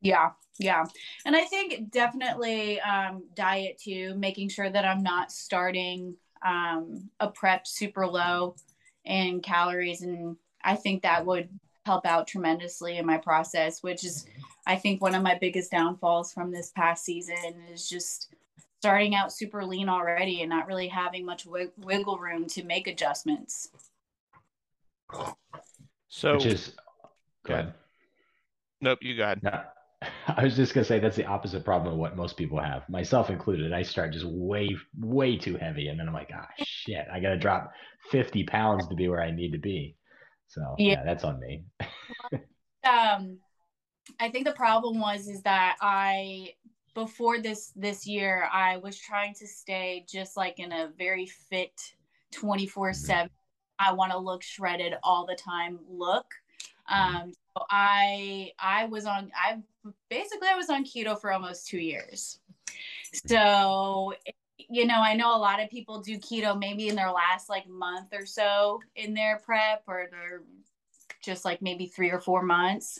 yeah, 0.00 0.30
yeah. 0.58 0.84
And 1.24 1.36
I 1.36 1.44
think 1.44 1.90
definitely 1.90 2.80
um, 2.80 3.24
diet 3.34 3.80
too, 3.82 4.14
making 4.16 4.48
sure 4.48 4.68
that 4.68 4.84
I'm 4.84 5.02
not 5.02 5.30
starting 5.30 6.16
um, 6.44 7.08
a 7.20 7.28
prep 7.28 7.66
super 7.66 8.06
low 8.06 8.56
in 9.04 9.40
calories. 9.40 10.02
And 10.02 10.36
I 10.62 10.76
think 10.76 11.02
that 11.02 11.24
would 11.26 11.48
help 11.84 12.06
out 12.06 12.28
tremendously 12.28 12.98
in 12.98 13.06
my 13.06 13.18
process, 13.18 13.82
which 13.82 14.04
is, 14.04 14.26
I 14.66 14.76
think, 14.76 15.00
one 15.02 15.14
of 15.14 15.22
my 15.22 15.36
biggest 15.40 15.70
downfalls 15.70 16.32
from 16.32 16.50
this 16.50 16.70
past 16.70 17.04
season 17.04 17.62
is 17.72 17.88
just 17.88 18.34
starting 18.80 19.14
out 19.14 19.32
super 19.32 19.64
lean 19.64 19.88
already 19.88 20.40
and 20.40 20.50
not 20.50 20.66
really 20.66 20.88
having 20.88 21.24
much 21.24 21.46
wig- 21.46 21.70
wiggle 21.78 22.18
room 22.18 22.46
to 22.46 22.64
make 22.64 22.86
adjustments. 22.86 23.68
So 26.08 26.34
Which 26.34 26.46
is 26.46 26.72
Go 27.44 27.54
ahead. 27.54 27.74
nope, 28.80 28.98
you 29.02 29.16
go 29.16 29.24
ahead. 29.24 29.42
No, 29.42 29.62
I 30.28 30.44
was 30.44 30.56
just 30.56 30.74
gonna 30.74 30.84
say 30.84 30.98
that's 30.98 31.16
the 31.16 31.26
opposite 31.26 31.64
problem 31.64 31.94
of 31.94 31.98
what 31.98 32.16
most 32.16 32.36
people 32.36 32.60
have, 32.60 32.88
myself 32.88 33.30
included. 33.30 33.72
I 33.72 33.82
start 33.82 34.12
just 34.12 34.26
way, 34.26 34.76
way 34.98 35.36
too 35.36 35.56
heavy, 35.56 35.88
and 35.88 35.98
then 35.98 36.08
I'm 36.08 36.14
like, 36.14 36.30
ah, 36.34 36.48
shit, 36.58 37.06
I 37.12 37.20
gotta 37.20 37.38
drop 37.38 37.72
50 38.10 38.44
pounds 38.44 38.86
to 38.88 38.94
be 38.94 39.08
where 39.08 39.22
I 39.22 39.30
need 39.30 39.52
to 39.52 39.58
be. 39.58 39.96
So 40.48 40.60
Yeah. 40.78 40.92
yeah, 40.92 41.04
that's 41.04 41.24
on 41.24 41.40
me. 41.40 41.64
um 42.84 43.38
i 44.18 44.28
think 44.28 44.44
the 44.44 44.52
problem 44.52 44.98
was 44.98 45.28
is 45.28 45.42
that 45.42 45.76
i 45.80 46.52
before 46.94 47.38
this 47.38 47.72
this 47.76 48.06
year 48.06 48.48
i 48.52 48.76
was 48.78 48.98
trying 48.98 49.32
to 49.32 49.46
stay 49.46 50.04
just 50.08 50.36
like 50.36 50.58
in 50.58 50.72
a 50.72 50.90
very 50.98 51.26
fit 51.26 51.80
24 52.32 52.92
7 52.92 53.30
i 53.78 53.92
want 53.92 54.10
to 54.10 54.18
look 54.18 54.42
shredded 54.42 54.94
all 55.04 55.24
the 55.26 55.36
time 55.36 55.78
look 55.88 56.26
um 56.88 57.32
so 57.56 57.64
i 57.70 58.50
i 58.58 58.84
was 58.86 59.06
on 59.06 59.30
i 59.36 59.56
basically 60.08 60.48
i 60.48 60.56
was 60.56 60.70
on 60.70 60.84
keto 60.84 61.18
for 61.20 61.32
almost 61.32 61.66
two 61.66 61.78
years 61.78 62.38
so 63.26 64.14
you 64.56 64.86
know 64.86 65.00
i 65.00 65.14
know 65.14 65.36
a 65.36 65.38
lot 65.38 65.62
of 65.62 65.68
people 65.70 66.00
do 66.00 66.18
keto 66.18 66.58
maybe 66.58 66.88
in 66.88 66.94
their 66.94 67.10
last 67.10 67.48
like 67.48 67.68
month 67.68 68.08
or 68.12 68.24
so 68.24 68.80
in 68.96 69.14
their 69.14 69.40
prep 69.44 69.82
or 69.86 70.08
their 70.10 70.42
just 71.22 71.44
like 71.44 71.62
maybe 71.62 71.86
three 71.86 72.10
or 72.10 72.20
four 72.20 72.42
months. 72.42 72.98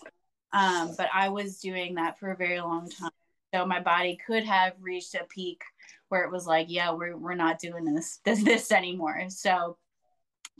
Um, 0.53 0.95
but 0.97 1.09
I 1.13 1.29
was 1.29 1.59
doing 1.59 1.97
that 1.97 2.19
for 2.19 2.31
a 2.31 2.37
very 2.37 2.61
long 2.61 2.89
time. 2.89 3.11
So 3.55 3.67
my 3.67 3.81
body 3.81 4.19
could 4.27 4.45
have 4.45 4.73
reached 4.81 5.15
a 5.15 5.25
peak 5.25 5.63
where 6.09 6.25
it 6.25 6.31
was 6.31 6.47
like, 6.47 6.67
yeah, 6.71 6.93
we're, 6.93 7.17
we're 7.17 7.35
not 7.35 7.59
doing 7.59 7.85
this, 7.85 8.21
this, 8.25 8.43
this 8.43 8.73
anymore. 8.73 9.27
So 9.29 9.77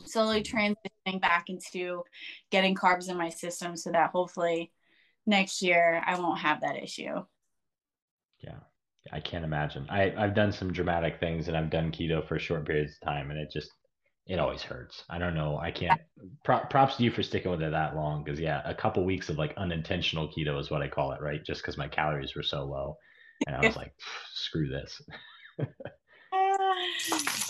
slowly 0.05 0.43
transitioning 0.43 1.21
back 1.21 1.49
into 1.49 2.03
getting 2.51 2.75
carbs 2.75 3.09
in 3.09 3.17
my 3.17 3.29
system 3.29 3.77
so 3.77 3.91
that 3.91 4.11
hopefully 4.11 4.71
next 5.25 5.61
year 5.61 6.01
I 6.05 6.19
won't 6.19 6.39
have 6.39 6.61
that 6.61 6.81
issue. 6.81 7.23
Yeah, 8.39 8.59
I 9.11 9.19
can't 9.19 9.45
imagine. 9.45 9.87
I 9.89 10.13
I've 10.17 10.35
done 10.35 10.51
some 10.51 10.73
dramatic 10.73 11.19
things, 11.19 11.47
and 11.47 11.57
I've 11.57 11.69
done 11.69 11.91
keto 11.91 12.27
for 12.27 12.37
short 12.39 12.65
periods 12.65 12.97
of 13.01 13.07
time, 13.07 13.31
and 13.31 13.39
it 13.39 13.49
just 13.51 13.71
it 14.25 14.39
always 14.39 14.61
hurts. 14.61 15.03
I 15.09 15.17
don't 15.17 15.35
know. 15.35 15.57
I 15.57 15.71
can't. 15.71 15.99
Pro- 16.43 16.65
props 16.69 16.97
to 16.97 17.03
you 17.03 17.11
for 17.11 17.23
sticking 17.23 17.51
with 17.51 17.61
it 17.61 17.71
that 17.71 17.95
long, 17.95 18.23
because 18.23 18.39
yeah, 18.39 18.61
a 18.65 18.73
couple 18.73 19.03
weeks 19.05 19.29
of 19.29 19.37
like 19.37 19.53
unintentional 19.57 20.29
keto 20.29 20.59
is 20.59 20.71
what 20.71 20.81
I 20.81 20.87
call 20.87 21.11
it, 21.11 21.21
right? 21.21 21.43
Just 21.45 21.61
because 21.61 21.77
my 21.77 21.87
calories 21.87 22.35
were 22.35 22.43
so 22.43 22.63
low, 22.65 22.97
and 23.47 23.55
I 23.55 23.65
was 23.65 23.75
like, 23.77 23.93
screw 24.33 24.69
this. 24.69 25.01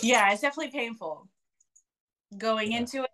yeah, 0.02 0.32
it's 0.32 0.42
definitely 0.42 0.72
painful. 0.72 1.28
Going 2.36 2.72
Yeah. 2.72 2.78
into 2.78 3.02
it, 3.04 3.10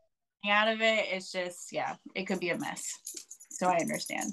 out 0.49 0.69
of 0.69 0.81
it, 0.81 1.07
it's 1.11 1.31
just, 1.31 1.73
yeah, 1.73 1.97
it 2.15 2.25
could 2.25 2.41
be 2.41 2.51
a 2.51 2.59
mess. 2.59 2.93
So 3.51 3.67
I 3.67 3.77
understand. 3.77 4.33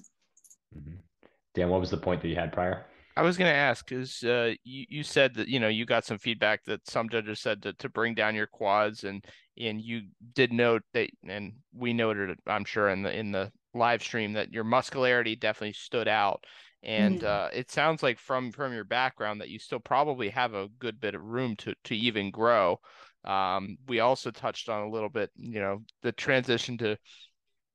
Dan, 1.57 1.69
what 1.69 1.79
was 1.79 1.89
the 1.89 1.97
point 1.97 2.21
that 2.21 2.27
you 2.27 2.35
had 2.35 2.53
prior? 2.53 2.85
I 3.15 3.23
was 3.23 3.35
going 3.35 3.49
to 3.49 3.55
ask 3.57 3.87
because 3.87 4.23
uh, 4.23 4.53
you 4.63 4.85
you 4.89 5.03
said 5.03 5.33
that 5.35 5.47
you 5.47 5.59
know 5.59 5.67
you 5.67 5.85
got 5.85 6.05
some 6.05 6.19
feedback 6.19 6.63
that 6.65 6.87
some 6.87 7.09
judges 7.09 7.39
said 7.39 7.63
to, 7.63 7.73
to 7.73 7.89
bring 7.89 8.13
down 8.13 8.35
your 8.35 8.45
quads 8.45 9.03
and 9.03 9.25
and 9.57 9.81
you 9.81 10.03
did 10.35 10.53
note 10.53 10.83
that 10.93 11.09
and 11.27 11.53
we 11.73 11.93
noted 11.93 12.29
it 12.29 12.39
I'm 12.45 12.63
sure 12.63 12.89
in 12.89 13.01
the 13.01 13.17
in 13.17 13.31
the 13.31 13.51
live 13.73 14.03
stream 14.03 14.33
that 14.33 14.53
your 14.53 14.63
muscularity 14.63 15.35
definitely 15.35 15.73
stood 15.73 16.07
out 16.07 16.43
and 16.83 17.19
Mhm. 17.19 17.23
uh, 17.23 17.49
it 17.53 17.71
sounds 17.71 18.03
like 18.03 18.19
from 18.19 18.51
from 18.51 18.71
your 18.71 18.83
background 18.83 19.41
that 19.41 19.49
you 19.49 19.57
still 19.57 19.79
probably 19.79 20.29
have 20.29 20.53
a 20.53 20.67
good 20.77 20.99
bit 20.99 21.15
of 21.15 21.23
room 21.23 21.55
to 21.57 21.73
to 21.85 21.95
even 21.95 22.29
grow. 22.29 22.79
Um, 23.25 23.77
we 23.87 23.99
also 23.99 24.29
touched 24.29 24.69
on 24.69 24.83
a 24.83 24.91
little 24.91 25.09
bit 25.09 25.31
you 25.35 25.59
know 25.59 25.83
the 26.03 26.11
transition 26.11 26.77
to 26.77 26.97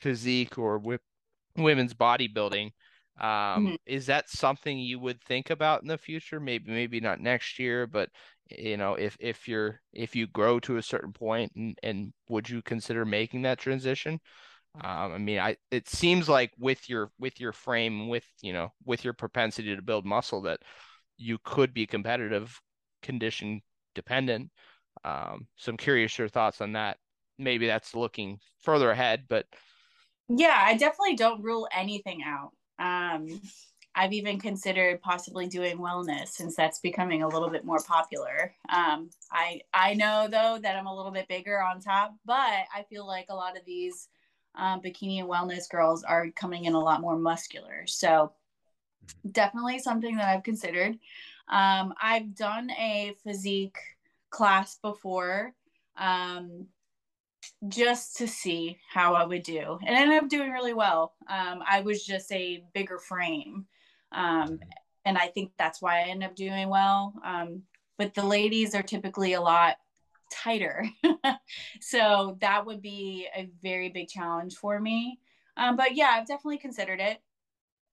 physique 0.01 0.59
or 0.59 0.79
with 0.79 1.01
women's 1.57 1.95
bodybuilding 1.95 2.71
um 3.23 3.73
Mhm. 3.73 3.77
is 3.87 4.07
that 4.07 4.29
something 4.29 4.79
you 4.79 4.99
would 4.99 5.21
think 5.23 5.51
about 5.51 5.83
in 5.83 5.89
the 5.89 5.99
future 5.99 6.41
maybe 6.41 6.71
maybe 6.73 7.01
not 7.01 7.21
next 7.21 7.59
year 7.59 7.87
but 7.87 8.11
you 8.51 8.77
know 8.77 8.95
if 8.95 9.17
if 9.21 9.49
you're 9.49 9.81
if 9.93 10.17
you 10.17 10.27
grow 10.27 10.61
to 10.61 10.77
a 10.77 10.83
certain 10.83 11.13
point 11.13 11.53
and 11.57 11.79
and 11.83 12.13
would 12.29 12.49
you 12.49 12.63
consider 12.63 13.05
making 13.05 13.43
that 13.43 13.59
transition 13.59 14.21
um 14.85 15.13
i 15.13 15.19
mean 15.19 15.39
i 15.39 15.57
it 15.71 15.89
seems 15.89 16.29
like 16.29 16.51
with 16.59 16.89
your 16.89 17.11
with 17.19 17.41
your 17.41 17.53
frame 17.53 18.09
with 18.09 18.25
you 18.43 18.53
know 18.53 18.73
with 18.85 19.05
your 19.05 19.13
propensity 19.15 19.75
to 19.77 19.83
build 19.83 20.07
muscle 20.07 20.43
that 20.43 20.61
you 21.19 21.39
could 21.45 21.75
be 21.75 21.87
competitive 21.87 22.61
condition 23.03 23.63
dependent 23.95 24.51
um 25.05 25.47
so 25.57 25.71
i'm 25.71 25.77
curious 25.77 26.19
your 26.19 26.29
thoughts 26.29 26.61
on 26.61 26.73
that 26.73 26.99
maybe 27.39 27.67
that's 27.67 27.95
looking 27.95 28.39
further 28.63 28.91
ahead 28.91 29.25
but 29.29 29.47
Yeah, 30.29 30.61
I 30.67 30.77
definitely 30.77 31.15
don't 31.17 31.43
rule 31.43 31.69
anything 31.73 32.23
out. 32.25 32.53
Um, 32.83 33.41
I've 33.95 34.13
even 34.13 34.41
considered 34.41 35.03
possibly 35.03 35.47
doing 35.47 35.79
wellness 35.79 36.29
since 36.29 36.57
that's 36.57 36.81
becoming 36.81 37.23
a 37.23 37.29
little 37.29 37.51
bit 37.51 37.65
more 37.65 37.83
popular. 37.87 38.55
Um, 38.71 39.11
I 39.31 39.61
I 39.73 39.95
know 39.95 40.29
though 40.31 40.59
that 40.63 40.77
I'm 40.77 40.87
a 40.87 40.97
little 40.97 41.13
bit 41.13 41.29
bigger 41.29 41.63
on 41.63 41.81
top, 41.81 42.15
but 42.25 42.65
I 42.75 42.85
feel 42.89 43.07
like 43.07 43.27
a 43.29 43.35
lot 43.35 43.57
of 43.57 43.65
these 43.65 44.09
um, 44.55 44.81
bikini 44.81 45.21
and 45.21 45.29
wellness 45.29 45.69
girls 45.69 46.05
are 46.05 46.31
coming 46.31 46.65
in 46.65 46.75
a 46.75 46.81
lot 46.81 47.01
more 47.01 47.19
muscular. 47.19 47.87
So 47.87 48.33
definitely 49.31 49.79
something 49.79 50.17
that 50.17 50.29
I've 50.29 50.43
considered. 50.43 50.99
Um, 51.49 51.93
I've 52.01 52.35
done 52.35 52.71
a 52.71 53.15
physique 53.23 53.77
class 54.31 54.79
before. 54.81 55.55
Um, 55.99 56.67
just 57.69 58.17
to 58.17 58.29
see 58.29 58.79
how 58.91 59.15
I 59.15 59.25
would 59.25 59.43
do. 59.43 59.79
And 59.85 59.97
I 59.97 60.03
ended 60.03 60.23
up 60.23 60.29
doing 60.29 60.51
really 60.51 60.75
well. 60.75 61.15
Um, 61.29 61.63
I 61.69 61.81
was 61.81 62.05
just 62.05 62.31
a 62.33 62.65
bigger 62.75 62.99
frame. 62.99 63.67
Um, 64.13 64.61
and 65.05 65.19
I 65.19 65.29
think 65.29 65.53
that's 65.59 65.83
why 65.83 66.01
I 66.01 66.09
ended 66.09 66.29
up 66.29 66.37
doing 66.37 66.69
well. 66.69 67.15
Um, 67.25 67.63
but 67.99 68.15
the 68.15 68.25
ladies 68.25 68.75
are 68.75 68.83
typically 68.83 69.33
a 69.33 69.41
lot 69.41 69.77
tighter. 70.31 70.87
so 71.81 72.37
that 72.41 72.65
would 72.67 72.83
be 72.83 73.29
a 73.37 73.49
very 73.63 73.89
big 73.89 74.09
challenge 74.09 74.55
for 74.55 74.81
me. 74.81 75.19
Um, 75.57 75.77
but 75.77 75.95
yeah, 75.95 76.11
I've 76.13 76.27
definitely 76.27 76.59
considered 76.59 77.01
it. 77.01 77.21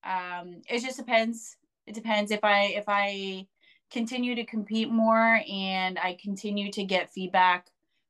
Um, 0.03 0.61
it 0.69 0.81
just 0.81 0.97
depends. 0.97 1.57
It 1.85 1.93
depends 1.93 2.31
if 2.31 2.43
I 2.43 2.65
if 2.75 2.85
I 2.87 3.47
continue 3.91 4.35
to 4.35 4.45
compete 4.45 4.89
more 4.89 5.41
and 5.51 5.97
I 5.97 6.17
continue 6.21 6.71
to 6.71 6.83
get 6.83 7.11
feedback 7.11 7.67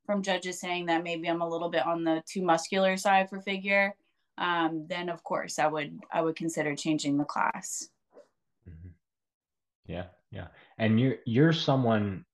from 0.10 0.24
judges 0.24 0.60
saying 0.60 0.88
that 0.88 1.04
maybe 1.04 1.28
I'm 1.28 1.42
a 1.42 1.48
little 1.48 1.70
bit 1.70 1.86
on 1.86 2.04
the 2.04 2.24
too 2.28 2.42
muscular 2.42 2.98
side 2.98 3.30
for 3.30 3.40
figure, 3.42 3.94
um, 4.40 4.88
then 4.90 5.08
of 5.08 5.24
course 5.24 5.60
I 5.60 5.68
would 5.68 6.00
I 6.12 6.24
would 6.24 6.36
consider 6.36 6.76
changing 6.76 7.16
the 7.20 7.26
class. 7.26 7.90
Mhm. 8.68 8.94
Yeah, 9.86 10.08
yeah. 10.32 10.48
And 10.80 11.00
you're 11.00 11.18
you're 11.28 11.54
someone 11.54 12.26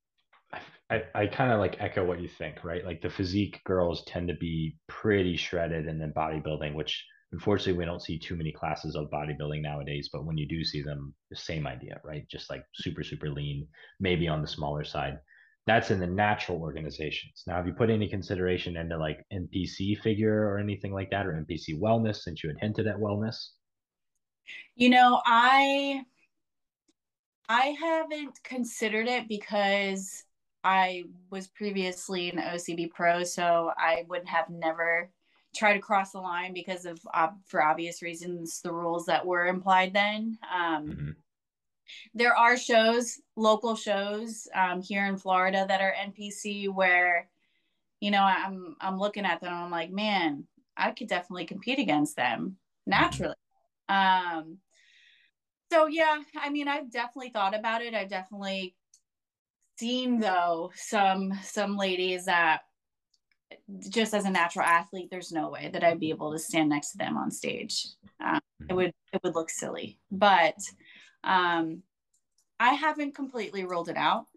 I, 0.90 1.04
I 1.14 1.28
kind 1.28 1.52
of 1.52 1.60
like 1.60 1.76
echo 1.82 2.06
what 2.06 2.22
you 2.22 2.30
think, 2.30 2.64
right? 2.64 2.86
Like 2.86 3.02
the 3.02 3.10
physique 3.10 3.60
girls 3.66 4.06
tend 4.06 4.30
to 4.30 4.36
be 4.36 4.78
pretty 4.88 5.36
shredded 5.36 5.88
and 5.88 6.00
then 6.00 6.14
bodybuilding, 6.16 6.76
which 6.76 7.06
unfortunately 7.34 7.78
we 7.78 7.84
don't 7.84 8.02
see 8.02 8.18
too 8.18 8.38
many 8.38 8.54
classes 8.54 8.96
of 8.96 9.10
bodybuilding 9.12 9.62
nowadays, 9.62 10.10
but 10.14 10.26
when 10.26 10.38
you 10.38 10.48
do 10.48 10.64
see 10.64 10.82
them, 10.82 11.14
the 11.30 11.36
same 11.36 11.68
idea, 11.68 12.00
right? 12.06 12.26
Just 12.32 12.50
like 12.50 12.64
super, 12.74 13.04
super 13.04 13.30
lean, 13.30 13.68
maybe 14.00 14.30
on 14.30 14.42
the 14.42 14.48
smaller 14.48 14.86
side. 14.86 15.20
That's 15.67 15.89
in 15.89 15.99
the 15.99 16.08
natural 16.08 16.62
organizations. 16.62 17.43
Now, 17.47 17.56
have 17.56 17.65
you 17.65 17.73
put 17.73 17.89
any 17.89 18.08
consideration 18.08 18.78
into 18.78 18.97
like 18.97 19.25
NPC 19.34 19.99
figure 19.99 20.47
or 20.47 20.60
anything 20.60 20.93
like 20.93 21.10
that, 21.10 21.25
or 21.25 21.34
NPC 21.34 21.80
wellness, 21.80 22.17
since 22.17 22.43
you 22.43 22.49
had 22.49 22.60
hinted 22.60 22.88
at 22.88 22.97
wellness? 22.97 23.36
You 24.75 24.89
know, 24.89 25.21
I 25.25 26.04
I 27.49 27.75
haven't 27.80 28.43
considered 28.43 29.08
it 29.08 29.28
because 29.28 30.23
I 30.63 31.04
was 31.30 31.47
previously 31.47 32.30
an 32.30 32.38
OCB 32.39 32.91
pro, 32.91 33.23
so 33.23 33.71
I 33.78 34.06
would 34.08 34.28
have 34.28 34.49
never 34.49 35.10
tried 35.56 35.73
to 35.73 35.80
cross 35.80 36.12
the 36.12 36.19
line 36.19 36.54
because 36.54 36.86
of 36.86 36.99
uh, 37.13 37.30
for 37.45 37.63
obvious 37.63 38.01
reasons 38.01 38.62
the 38.62 38.73
rules 38.73 39.06
that 39.06 39.25
were 39.25 39.47
implied 39.47 39.93
then. 39.93 40.38
Um, 40.54 40.88
Mm-hmm. 40.88 41.10
There 42.13 42.36
are 42.36 42.58
shows, 42.58 43.19
local 43.36 43.76
shows 43.76 44.48
um, 44.54 44.82
here 44.82 45.06
in 45.06 45.17
Florida 45.17 45.65
that 45.67 45.82
are 45.82 45.93
NPC 45.93 46.74
where, 46.74 47.30
you 48.00 48.12
know, 48.12 48.21
I'm 48.21 48.76
I'm 48.82 48.98
looking 48.98 49.26
at 49.26 49.41
them 49.41 49.54
and 49.54 49.63
I'm 49.63 49.71
like, 49.71 49.91
man, 49.91 50.45
I 50.78 50.91
could 50.91 51.08
definitely 51.08 51.45
compete 51.45 51.80
against 51.80 52.15
them 52.15 52.58
naturally. 52.86 53.36
Um, 53.89 54.58
so 55.71 55.88
yeah, 55.88 56.17
I 56.38 56.50
mean, 56.50 56.67
I've 56.67 56.91
definitely 56.91 57.32
thought 57.32 57.58
about 57.58 57.82
it. 57.82 57.93
I've 57.93 58.10
definitely 58.10 58.76
seen 59.78 60.19
though 60.19 60.71
some 60.76 61.34
some 61.43 61.78
ladies 61.78 62.26
that 62.26 62.62
just 63.89 64.13
as 64.13 64.26
a 64.26 64.30
natural 64.30 64.65
athlete, 64.65 65.10
there's 65.12 65.32
no 65.32 65.50
way 65.50 65.69
that 65.71 65.84
I'd 65.84 66.00
be 66.00 66.10
able 66.10 66.32
to 66.32 66.39
stand 66.39 66.69
next 66.69 66.91
to 66.91 66.98
them 66.98 67.17
on 67.17 67.32
stage. 67.32 67.88
Um, 68.24 68.39
it 68.69 68.74
would 68.74 68.93
it 69.13 69.21
would 69.24 69.36
look 69.36 69.50
silly, 69.50 70.00
but 70.12 70.56
um, 71.26 71.82
I 72.60 72.74
haven't 72.74 73.16
completely 73.16 73.66
ruled 73.66 73.90
it 73.90 73.98
out. 73.98 74.28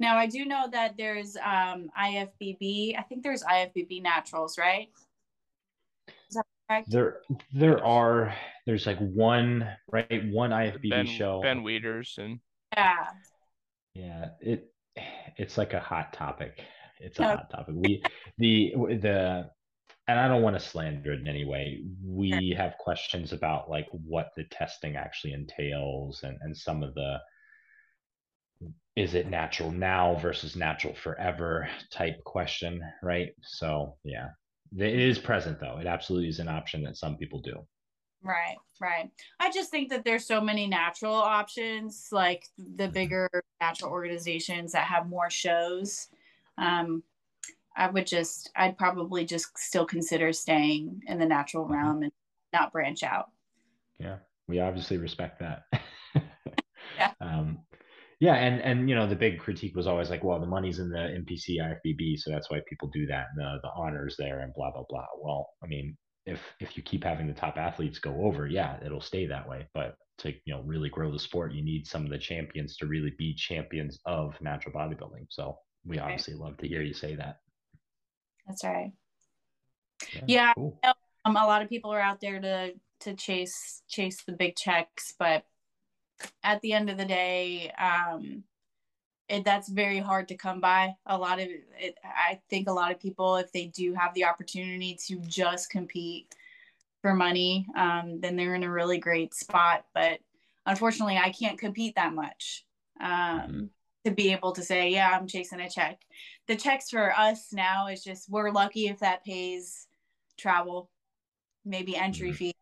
Now 0.00 0.16
I 0.16 0.26
do 0.26 0.44
know 0.44 0.66
that 0.72 0.96
there's 0.96 1.36
um, 1.36 1.90
IFBB. 1.98 2.98
I 2.98 3.02
think 3.02 3.22
there's 3.22 3.42
IFBB 3.44 4.02
naturals, 4.02 4.58
right? 4.58 4.88
Is 6.28 6.34
that 6.34 6.44
correct? 6.68 6.90
There, 6.90 7.20
there 7.52 7.84
are. 7.84 8.34
There's 8.66 8.86
like 8.86 8.98
one, 8.98 9.68
right? 9.90 10.24
One 10.30 10.50
IFBB 10.50 10.90
Ben 10.90 11.06
show. 11.06 11.40
Ben 11.42 11.62
Weiders 11.62 12.18
and 12.18 12.40
Yeah. 12.76 13.06
Yeah, 13.94 14.26
it 14.40 14.72
it's 15.36 15.56
like 15.56 15.72
a 15.74 15.80
hot 15.80 16.12
topic. 16.12 16.60
It's 17.00 17.18
a 17.18 17.22
Yeah. 17.22 17.36
hot 17.36 17.50
topic. 17.50 17.74
We 17.78 18.02
the 18.38 18.72
the 18.76 19.50
and 20.08 20.18
I 20.18 20.26
don't 20.26 20.42
want 20.42 20.58
to 20.58 20.66
slander 20.66 21.12
it 21.12 21.20
in 21.20 21.28
any 21.28 21.44
way. 21.44 21.84
We 22.02 22.54
have 22.56 22.78
questions 22.78 23.32
about 23.32 23.70
like 23.70 23.86
what 23.92 24.30
the 24.36 24.44
testing 24.44 24.96
actually 24.96 25.34
entails 25.34 26.22
and 26.22 26.38
and 26.40 26.56
some 26.56 26.82
of 26.82 26.94
the 26.94 27.18
is 28.96 29.14
it 29.14 29.28
natural 29.28 29.70
now 29.70 30.16
versus 30.16 30.56
natural 30.56 30.94
forever 30.94 31.68
type 31.92 32.24
question, 32.24 32.82
right? 33.02 33.28
So 33.42 33.96
yeah, 34.02 34.30
it 34.76 34.98
is 34.98 35.18
present 35.18 35.60
though. 35.60 35.78
It 35.78 35.86
absolutely 35.86 36.30
is 36.30 36.40
an 36.40 36.48
option 36.48 36.82
that 36.82 36.96
some 36.96 37.16
people 37.16 37.40
do. 37.40 37.64
Right, 38.20 38.56
right. 38.80 39.10
I 39.38 39.52
just 39.52 39.70
think 39.70 39.90
that 39.90 40.04
there's 40.04 40.26
so 40.26 40.40
many 40.40 40.66
natural 40.66 41.14
options, 41.14 42.08
like 42.10 42.44
the 42.58 42.88
bigger 42.88 43.30
natural 43.60 43.92
organizations 43.92 44.72
that 44.72 44.86
have 44.86 45.08
more 45.08 45.30
shows. 45.30 46.08
Um, 46.56 47.04
I 47.78 47.90
would 47.90 48.06
just, 48.06 48.50
I'd 48.56 48.78
probably 48.78 49.24
just 49.26 49.58
still 49.58 49.86
consider 49.86 50.32
staying 50.34 51.02
in 51.06 51.18
the 51.18 51.26
natural 51.26 51.66
Mhm. 51.68 51.68
realm 51.68 52.02
and 52.04 52.12
not 52.52 52.72
branch 52.72 53.02
out. 53.04 53.30
Yeah, 53.98 54.18
we 54.46 54.60
obviously 54.60 54.96
respect 54.98 55.40
that. 55.40 55.64
Yeah. 56.96 57.12
Um, 57.20 57.64
yeah, 58.20 58.34
and 58.36 58.60
and 58.62 58.88
you 58.88 58.94
know 58.94 59.08
the 59.08 59.16
big 59.16 59.40
critique 59.40 59.76
was 59.76 59.86
always 59.86 60.10
like, 60.10 60.24
well, 60.24 60.40
the 60.40 60.46
money's 60.46 60.78
in 60.78 60.90
the 60.90 60.98
NPC 60.98 61.58
IFBB, 61.60 62.16
so 62.16 62.30
that's 62.30 62.50
why 62.50 62.60
people 62.68 62.88
do 62.92 63.06
that. 63.06 63.26
And 63.30 63.40
the 63.40 63.60
the 63.62 63.70
honors 63.76 64.16
there 64.18 64.40
and 64.40 64.54
blah 64.54 64.70
blah 64.72 64.84
blah. 64.88 65.06
Well, 65.20 65.48
I 65.62 65.66
mean, 65.66 65.96
if 66.26 66.40
if 66.60 66.76
you 66.76 66.82
keep 66.82 67.04
having 67.04 67.26
the 67.26 67.34
top 67.34 67.56
athletes 67.58 67.98
go 67.98 68.24
over, 68.24 68.46
yeah, 68.46 68.78
it'll 68.84 69.00
stay 69.00 69.26
that 69.26 69.48
way. 69.48 69.68
But 69.74 69.96
to 70.18 70.32
you 70.32 70.54
know 70.54 70.62
really 70.62 70.90
grow 70.90 71.12
the 71.12 71.18
sport, 71.18 71.52
you 71.54 71.64
need 71.64 71.86
some 71.86 72.04
of 72.04 72.10
the 72.10 72.18
champions 72.18 72.76
to 72.78 72.86
really 72.86 73.12
be 73.18 73.34
champions 73.34 73.98
of 74.06 74.40
natural 74.40 74.74
bodybuilding. 74.74 75.26
So 75.30 75.58
we 75.84 75.98
Right. 76.06 76.06
obviously 76.06 76.34
love 76.34 76.56
to 76.58 76.68
hear 76.68 76.82
you 76.82 76.94
say 76.94 77.16
that. 77.16 77.38
That's 78.48 78.64
right. 78.64 78.92
Yeah. 80.26 80.54
cool. 80.54 80.78
Um, 81.24 81.36
a 81.36 81.46
lot 81.46 81.62
of 81.62 81.68
people 81.68 81.92
are 81.92 82.00
out 82.00 82.20
there 82.20 82.40
to 82.40 82.72
to 83.00 83.14
chase 83.14 83.82
chase 83.88 84.22
the 84.22 84.32
big 84.32 84.56
checks, 84.56 85.14
but 85.18 85.44
at 86.42 86.60
the 86.62 86.72
end 86.72 86.90
of 86.90 86.96
the 86.96 87.04
day, 87.04 87.70
um, 87.78 88.42
it, 89.28 89.44
that's 89.44 89.68
very 89.68 89.98
hard 89.98 90.28
to 90.28 90.36
come 90.36 90.60
by. 90.60 90.94
A 91.06 91.16
lot 91.16 91.38
of 91.38 91.48
it, 91.48 91.96
I 92.02 92.40
think 92.48 92.68
a 92.68 92.72
lot 92.72 92.90
of 92.90 92.98
people, 92.98 93.36
if 93.36 93.52
they 93.52 93.66
do 93.66 93.94
have 93.94 94.14
the 94.14 94.24
opportunity 94.24 94.98
to 95.06 95.20
just 95.20 95.70
compete 95.70 96.34
for 97.02 97.14
money, 97.14 97.66
um, 97.76 98.20
then 98.20 98.36
they're 98.36 98.54
in 98.54 98.64
a 98.64 98.70
really 98.70 98.98
great 98.98 99.34
spot. 99.34 99.84
But 99.94 100.20
unfortunately, 100.66 101.18
I 101.18 101.30
can't 101.30 101.58
compete 101.58 101.94
that 101.96 102.14
much 102.14 102.64
um, 103.00 103.10
mm-hmm. 103.10 103.64
To 104.08 104.14
be 104.14 104.32
able 104.32 104.52
to 104.52 104.62
say, 104.62 104.90
yeah, 104.90 105.10
I'm 105.12 105.26
chasing 105.26 105.60
a 105.60 105.68
check. 105.68 106.00
The 106.46 106.56
checks 106.56 106.90
for 106.90 107.12
us 107.12 107.52
now 107.52 107.88
is 107.88 108.02
just 108.02 108.30
we're 108.30 108.50
lucky 108.50 108.88
if 108.88 109.00
that 109.00 109.24
pays 109.24 109.86
travel, 110.38 110.90
maybe 111.64 111.96
entry 111.96 112.28
mm-hmm. 112.28 112.36
fee, 112.36 112.54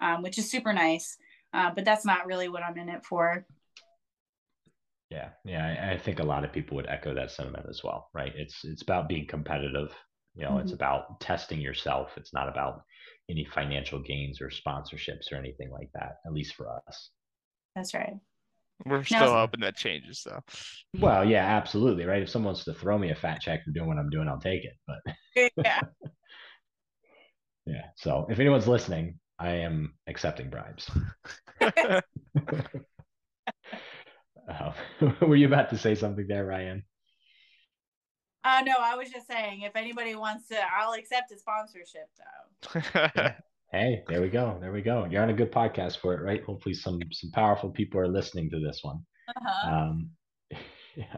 um, 0.00 0.22
which 0.22 0.38
is 0.38 0.50
super 0.50 0.72
nice. 0.72 1.16
Uh, 1.54 1.70
but 1.74 1.84
that's 1.84 2.04
not 2.04 2.26
really 2.26 2.48
what 2.48 2.62
I'm 2.62 2.78
in 2.78 2.88
it 2.88 3.04
for. 3.04 3.46
Yeah, 5.10 5.28
yeah, 5.44 5.66
I, 5.66 5.92
I, 5.92 5.98
think 5.98 6.20
a 6.20 6.24
lot 6.24 6.42
of 6.42 6.52
people 6.52 6.76
would 6.76 6.88
echo 6.88 7.12
that 7.12 7.30
sentiment 7.30 7.66
as 7.68 7.82
well, 7.84 8.08
right? 8.14 8.32
It's 8.34 8.64
it's 8.64 8.80
about 8.80 9.10
being 9.10 9.26
competitive. 9.26 9.94
You 10.34 10.44
know, 10.44 10.52
mm-hmm. 10.52 10.60
it's 10.60 10.72
about 10.72 11.20
testing 11.20 11.60
yourself. 11.60 12.12
It's 12.16 12.32
not 12.32 12.48
about 12.48 12.82
any 13.28 13.44
financial 13.44 14.00
gains 14.00 14.40
or 14.40 14.48
sponsorships 14.48 15.30
or 15.30 15.36
anything 15.36 15.70
like 15.70 15.90
that. 15.92 16.16
At 16.24 16.32
least 16.32 16.54
for 16.54 16.70
us. 16.88 17.10
That's 17.76 17.92
right. 17.92 18.14
We're 18.84 19.04
still 19.04 19.20
now, 19.20 19.34
hoping 19.34 19.60
that 19.60 19.76
changes, 19.76 20.24
though. 20.24 20.40
Well, 20.98 21.24
yeah, 21.24 21.44
absolutely, 21.44 22.04
right. 22.04 22.22
If 22.22 22.28
someone 22.28 22.52
wants 22.52 22.64
to 22.64 22.74
throw 22.74 22.98
me 22.98 23.10
a 23.10 23.14
fat 23.14 23.40
check 23.40 23.64
for 23.64 23.70
doing 23.70 23.88
what 23.88 23.98
I'm 23.98 24.10
doing, 24.10 24.28
I'll 24.28 24.40
take 24.40 24.64
it. 24.64 24.74
But 24.86 25.52
yeah, 25.64 25.80
yeah. 27.66 27.84
So 27.96 28.26
if 28.28 28.38
anyone's 28.38 28.68
listening, 28.68 29.18
I 29.38 29.50
am 29.50 29.94
accepting 30.06 30.50
bribes. 30.50 30.90
uh, 31.60 32.00
were 35.20 35.36
you 35.36 35.46
about 35.46 35.70
to 35.70 35.78
say 35.78 35.94
something 35.94 36.26
there, 36.26 36.46
Riane? 36.46 36.84
Uh, 38.44 38.62
no, 38.64 38.74
I 38.80 38.96
was 38.96 39.08
just 39.08 39.28
saying 39.28 39.62
if 39.62 39.76
anybody 39.76 40.16
wants 40.16 40.48
to, 40.48 40.56
I'll 40.76 40.94
accept 40.94 41.30
a 41.30 41.38
sponsorship 41.38 42.08
though. 43.14 43.30
Hey, 43.72 44.02
there 44.08 44.20
we 44.20 44.28
go. 44.28 44.58
There 44.60 44.72
we 44.72 44.82
go. 44.82 45.06
You're 45.10 45.22
on 45.22 45.30
a 45.30 45.34
good 45.34 45.50
podcast 45.50 45.98
for 45.98 46.14
it, 46.14 46.22
right? 46.22 46.44
Hopefully 46.44 46.74
some 46.74 47.00
some 47.10 47.30
powerful 47.32 47.70
people 47.70 48.00
are 48.00 48.08
listening 48.08 48.50
to 48.50 48.60
this 48.60 48.80
one. 48.82 49.00
Uh-huh. 49.28 49.74
Um, 49.74 50.10
yeah. 50.96 51.16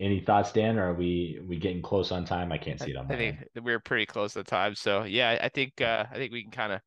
Any 0.00 0.20
thoughts, 0.20 0.52
Dan? 0.52 0.78
Or 0.78 0.90
are 0.90 0.94
we 0.94 1.40
we 1.46 1.56
getting 1.58 1.82
close 1.82 2.12
on 2.12 2.24
time? 2.24 2.52
I 2.52 2.58
can't 2.58 2.80
see 2.80 2.90
it 2.90 2.96
on. 2.96 3.10
I 3.10 3.16
think 3.16 3.38
end. 3.56 3.64
we're 3.64 3.80
pretty 3.80 4.06
close 4.06 4.34
to 4.34 4.44
time. 4.44 4.74
So 4.74 5.04
yeah, 5.04 5.38
I 5.40 5.48
think 5.48 5.80
uh, 5.80 6.04
I 6.10 6.16
think 6.16 6.32
we 6.32 6.42
can 6.42 6.50
kind 6.50 6.72
of 6.72 6.80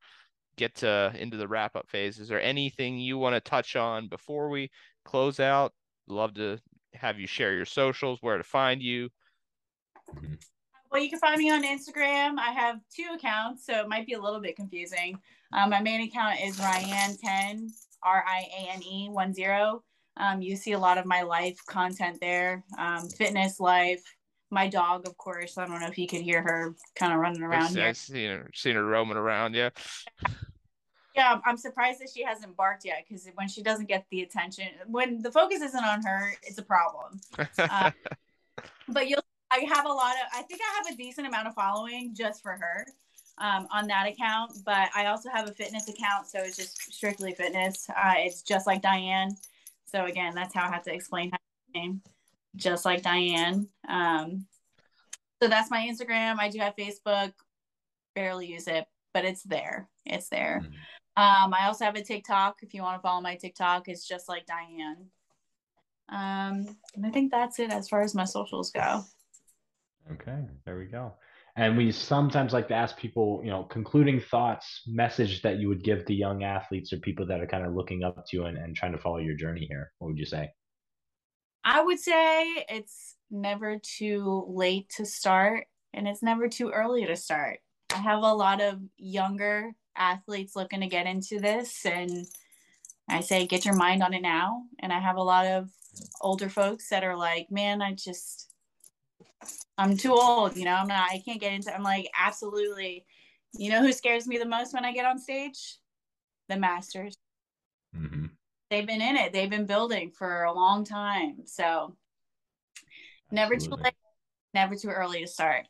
get 0.57 0.75
to, 0.75 1.13
into 1.17 1.37
the 1.37 1.47
wrap 1.47 1.75
up 1.75 1.89
phase. 1.89 2.19
Is 2.19 2.27
there 2.27 2.41
anything 2.41 2.97
you 2.97 3.17
want 3.17 3.35
to 3.35 3.41
touch 3.41 3.75
on 3.75 4.07
before 4.07 4.49
we 4.49 4.69
close 5.03 5.39
out? 5.39 5.73
Love 6.07 6.33
to 6.35 6.57
have 6.93 7.19
you 7.19 7.27
share 7.27 7.53
your 7.53 7.65
socials, 7.65 8.19
where 8.21 8.37
to 8.37 8.43
find 8.43 8.81
you. 8.81 9.09
Mm-hmm. 10.15 10.35
Well, 10.95 11.03
you 11.03 11.10
can 11.10 11.19
find 11.19 11.38
me 11.38 11.51
on 11.51 11.65
Instagram. 11.65 12.39
I 12.39 12.53
have 12.53 12.79
two 12.89 13.08
accounts, 13.13 13.65
so 13.65 13.73
it 13.81 13.89
might 13.89 14.05
be 14.05 14.13
a 14.13 14.21
little 14.21 14.39
bit 14.39 14.55
confusing. 14.55 15.19
Um, 15.51 15.71
my 15.71 15.81
main 15.81 16.08
account 16.08 16.39
is 16.41 16.58
Riane10, 16.58 17.69
R 18.01 18.23
I 18.25 18.47
A 18.58 18.71
N 18.71 18.81
E 18.81 19.10
1 19.10 19.34
0. 19.34 19.84
Um, 20.15 20.41
you 20.41 20.55
see 20.55 20.71
a 20.71 20.79
lot 20.79 20.97
of 20.97 21.05
my 21.05 21.23
life 21.23 21.60
content 21.67 22.19
there, 22.21 22.63
um, 22.77 23.10
fitness 23.10 23.60
life. 23.60 24.01
My 24.51 24.69
dog, 24.69 25.05
of 25.05 25.17
course. 25.17 25.58
I 25.58 25.65
don't 25.65 25.81
know 25.81 25.88
if 25.88 25.97
you 25.97 26.08
could 26.08 26.21
hear 26.21 26.41
her 26.41 26.73
kind 26.95 27.12
of 27.12 27.19
running 27.19 27.43
around 27.43 27.63
I've, 27.63 27.75
here. 27.75 27.88
I've 27.88 27.97
seen 27.97 28.29
her, 28.29 28.49
seen 28.53 28.75
her 28.75 28.86
roaming 28.86 29.17
around. 29.17 29.53
Yeah. 29.53 29.71
Yeah, 31.13 31.39
I'm 31.45 31.58
surprised 31.58 31.99
that 31.99 32.10
she 32.15 32.23
hasn't 32.23 32.55
barked 32.55 32.86
yet 32.86 33.03
because 33.05 33.27
when 33.36 33.49
she 33.49 33.62
doesn't 33.62 33.89
get 33.89 34.05
the 34.12 34.21
attention, 34.21 34.67
when 34.88 35.21
the 35.21 35.31
focus 35.34 35.62
isn't 35.62 35.84
on 35.84 36.03
her, 36.03 36.31
it's 36.43 36.58
a 36.58 36.63
problem. 36.63 37.19
Uh, 37.60 37.91
but 38.88 39.10
you'll, 39.10 39.19
I 39.55 39.65
have 39.73 39.85
a 39.85 39.89
lot 39.89 40.15
of, 40.15 40.27
I 40.33 40.41
think 40.41 40.61
I 40.61 40.77
have 40.77 40.93
a 40.93 40.97
decent 40.97 41.27
amount 41.27 41.47
of 41.47 41.53
following 41.53 42.13
just 42.13 42.41
for 42.41 42.51
her 42.51 42.85
um, 43.37 43.67
on 43.71 43.87
that 43.87 44.07
account. 44.07 44.51
But 44.65 44.89
I 44.93 45.05
also 45.05 45.29
have 45.29 45.47
a 45.47 45.53
fitness 45.53 45.87
account, 45.87 46.27
so 46.27 46.39
it's 46.39 46.57
just 46.57 46.93
strictly 46.93 47.33
fitness. 47.33 47.87
Uh, 47.89 48.15
it's 48.17 48.41
just 48.41 48.67
like 48.67 48.81
Diane. 48.81 49.35
So 49.85 50.05
again, 50.05 50.35
that's 50.35 50.53
how 50.53 50.67
I 50.67 50.71
have 50.71 50.83
to 50.83 50.93
explain 50.93 51.31
her 51.31 51.37
name, 51.73 52.01
just 52.55 52.83
like 52.83 53.01
Diane. 53.01 53.69
Um, 53.87 54.45
so 55.41 55.47
that's 55.47 55.71
my 55.71 55.87
Instagram. 55.87 56.37
I 56.39 56.49
do 56.49 56.59
have 56.59 56.75
Facebook, 56.75 57.31
barely 58.13 58.47
use 58.47 58.67
it, 58.67 58.85
but 59.13 59.23
it's 59.23 59.43
there. 59.43 59.87
It's 60.05 60.29
there. 60.29 60.61
Mm-hmm. 60.63 60.73
Um, 61.17 61.53
I 61.53 61.67
also 61.67 61.85
have 61.85 61.95
a 61.95 62.03
TikTok. 62.03 62.57
If 62.61 62.73
you 62.73 62.81
want 62.81 62.97
to 62.97 63.01
follow 63.01 63.21
my 63.21 63.35
TikTok, 63.35 63.87
it's 63.87 64.05
just 64.05 64.27
like 64.27 64.45
Diane. 64.45 65.07
Um, 66.09 66.75
and 66.93 67.05
I 67.05 67.09
think 67.09 67.31
that's 67.31 67.59
it 67.59 67.71
as 67.71 67.87
far 67.87 68.01
as 68.01 68.13
my 68.13 68.25
socials 68.25 68.71
go. 68.71 69.05
Okay, 70.11 70.37
there 70.65 70.77
we 70.77 70.85
go. 70.85 71.13
And 71.57 71.77
we 71.77 71.91
sometimes 71.91 72.51
like 72.51 72.67
to 72.67 72.73
ask 72.73 72.97
people, 72.97 73.41
you 73.43 73.49
know, 73.49 73.63
concluding 73.63 74.19
thoughts, 74.19 74.81
message 74.85 75.41
that 75.41 75.57
you 75.57 75.69
would 75.69 75.83
give 75.83 76.05
to 76.05 76.13
young 76.13 76.43
athletes 76.43 76.91
or 76.91 76.97
people 76.97 77.25
that 77.27 77.39
are 77.39 77.47
kind 77.47 77.65
of 77.65 77.73
looking 77.73 78.03
up 78.03 78.25
to 78.27 78.37
you 78.37 78.45
and, 78.45 78.57
and 78.57 78.75
trying 78.75 78.91
to 78.91 78.97
follow 78.97 79.17
your 79.17 79.35
journey 79.35 79.65
here. 79.65 79.91
What 79.99 80.09
would 80.09 80.17
you 80.17 80.25
say? 80.25 80.49
I 81.63 81.81
would 81.81 81.99
say 81.99 82.65
it's 82.69 83.15
never 83.31 83.79
too 83.79 84.45
late 84.49 84.89
to 84.97 85.05
start 85.05 85.65
and 85.93 86.07
it's 86.07 86.21
never 86.21 86.47
too 86.49 86.69
early 86.69 87.05
to 87.05 87.15
start. 87.15 87.59
I 87.91 87.97
have 87.97 88.21
a 88.21 88.33
lot 88.33 88.61
of 88.61 88.79
younger 88.97 89.71
athletes 89.95 90.55
looking 90.55 90.81
to 90.81 90.87
get 90.87 91.07
into 91.07 91.39
this 91.39 91.85
and 91.85 92.27
I 93.09 93.21
say 93.21 93.47
get 93.47 93.65
your 93.65 93.75
mind 93.75 94.03
on 94.03 94.13
it 94.13 94.21
now 94.21 94.63
and 94.79 94.91
I 94.91 94.99
have 94.99 95.15
a 95.15 95.23
lot 95.23 95.45
of 95.45 95.69
older 96.21 96.49
folks 96.49 96.89
that 96.89 97.05
are 97.05 97.15
like 97.15 97.49
man 97.49 97.81
I 97.81 97.93
just 97.93 98.53
I'm 99.78 99.97
too 99.97 100.13
old 100.13 100.56
you 100.56 100.65
know 100.65 100.73
I'm 100.73 100.88
not 100.88 101.10
I 101.12 101.21
can't 101.25 101.39
get 101.39 101.54
into 101.54 101.73
I'm 101.73 101.84
like 101.84 102.10
absolutely 102.17 103.06
you 103.54 103.69
know 103.69 103.82
who 103.82 103.91
scares 103.91 104.28
me 104.28 104.38
the 104.38 104.45
most 104.45 104.73
when 104.73 104.86
I 104.86 104.93
get 104.93 105.06
on 105.06 105.19
stage 105.19 105.78
the 106.49 106.58
masters 106.58 107.15
mm-hmm. 107.95 108.25
they've 108.69 108.88
been 108.88 109.01
in 109.01 109.15
it 109.15 109.34
they've 109.34 109.49
been 109.49 109.65
building 109.65 110.12
for 110.12 110.43
a 110.43 110.54
long 110.54 110.84
time 110.84 111.38
so 111.45 111.95
never 113.32 113.56
absolutely. 113.56 113.78
too 113.78 113.84
late 113.84 113.93
never 114.54 114.75
too 114.75 114.89
early 114.89 115.21
to 115.21 115.28
start 115.28 115.65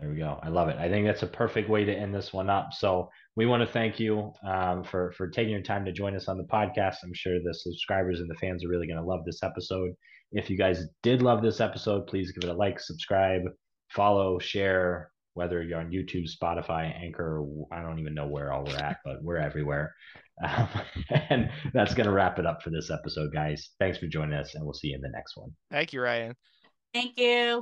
there 0.00 0.10
we 0.10 0.16
go. 0.16 0.38
I 0.42 0.48
love 0.48 0.68
it. 0.68 0.76
I 0.78 0.88
think 0.88 1.06
that's 1.06 1.22
a 1.22 1.26
perfect 1.26 1.68
way 1.68 1.84
to 1.84 1.92
end 1.92 2.14
this 2.14 2.32
one 2.32 2.48
up. 2.48 2.72
So 2.72 3.10
we 3.36 3.46
want 3.46 3.62
to 3.62 3.72
thank 3.72 3.98
you 3.98 4.32
um, 4.46 4.84
for 4.84 5.12
for 5.12 5.28
taking 5.28 5.52
your 5.52 5.62
time 5.62 5.84
to 5.84 5.92
join 5.92 6.14
us 6.14 6.28
on 6.28 6.38
the 6.38 6.44
podcast. 6.44 6.96
I'm 7.02 7.14
sure 7.14 7.38
the 7.42 7.54
subscribers 7.54 8.20
and 8.20 8.30
the 8.30 8.36
fans 8.36 8.64
are 8.64 8.68
really 8.68 8.86
going 8.86 9.00
to 9.00 9.04
love 9.04 9.24
this 9.24 9.42
episode. 9.42 9.90
If 10.32 10.50
you 10.50 10.58
guys 10.58 10.84
did 11.02 11.22
love 11.22 11.42
this 11.42 11.60
episode, 11.60 12.06
please 12.06 12.32
give 12.32 12.48
it 12.48 12.52
a 12.52 12.56
like, 12.56 12.80
subscribe, 12.80 13.42
follow, 13.90 14.38
share. 14.38 15.10
Whether 15.34 15.62
you're 15.62 15.78
on 15.78 15.92
YouTube, 15.92 16.26
Spotify, 16.28 16.92
Anchor, 17.00 17.46
I 17.70 17.80
don't 17.80 18.00
even 18.00 18.12
know 18.12 18.26
where 18.26 18.52
all 18.52 18.64
we're 18.64 18.76
at, 18.76 18.96
but 19.04 19.22
we're 19.22 19.36
everywhere. 19.36 19.94
Um, 20.40 20.68
and 21.30 21.50
that's 21.74 21.94
going 21.94 22.06
to 22.06 22.12
wrap 22.12 22.38
it 22.38 22.46
up 22.46 22.62
for 22.62 22.70
this 22.70 22.92
episode, 22.92 23.32
guys. 23.32 23.70
Thanks 23.80 23.98
for 23.98 24.06
joining 24.06 24.38
us, 24.38 24.54
and 24.54 24.62
we'll 24.62 24.72
see 24.72 24.90
you 24.90 24.94
in 24.94 25.00
the 25.00 25.08
next 25.08 25.36
one. 25.36 25.50
Thank 25.72 25.92
you, 25.92 26.00
Riane. 26.00 26.36
Thank 26.94 27.18
you. 27.18 27.60